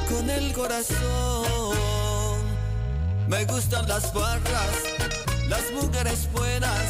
[0.08, 1.76] con el corazón.
[3.28, 4.74] Me gustan las barras,
[5.48, 6.82] las mujeres buenas,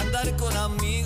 [0.00, 0.99] andar con amigos,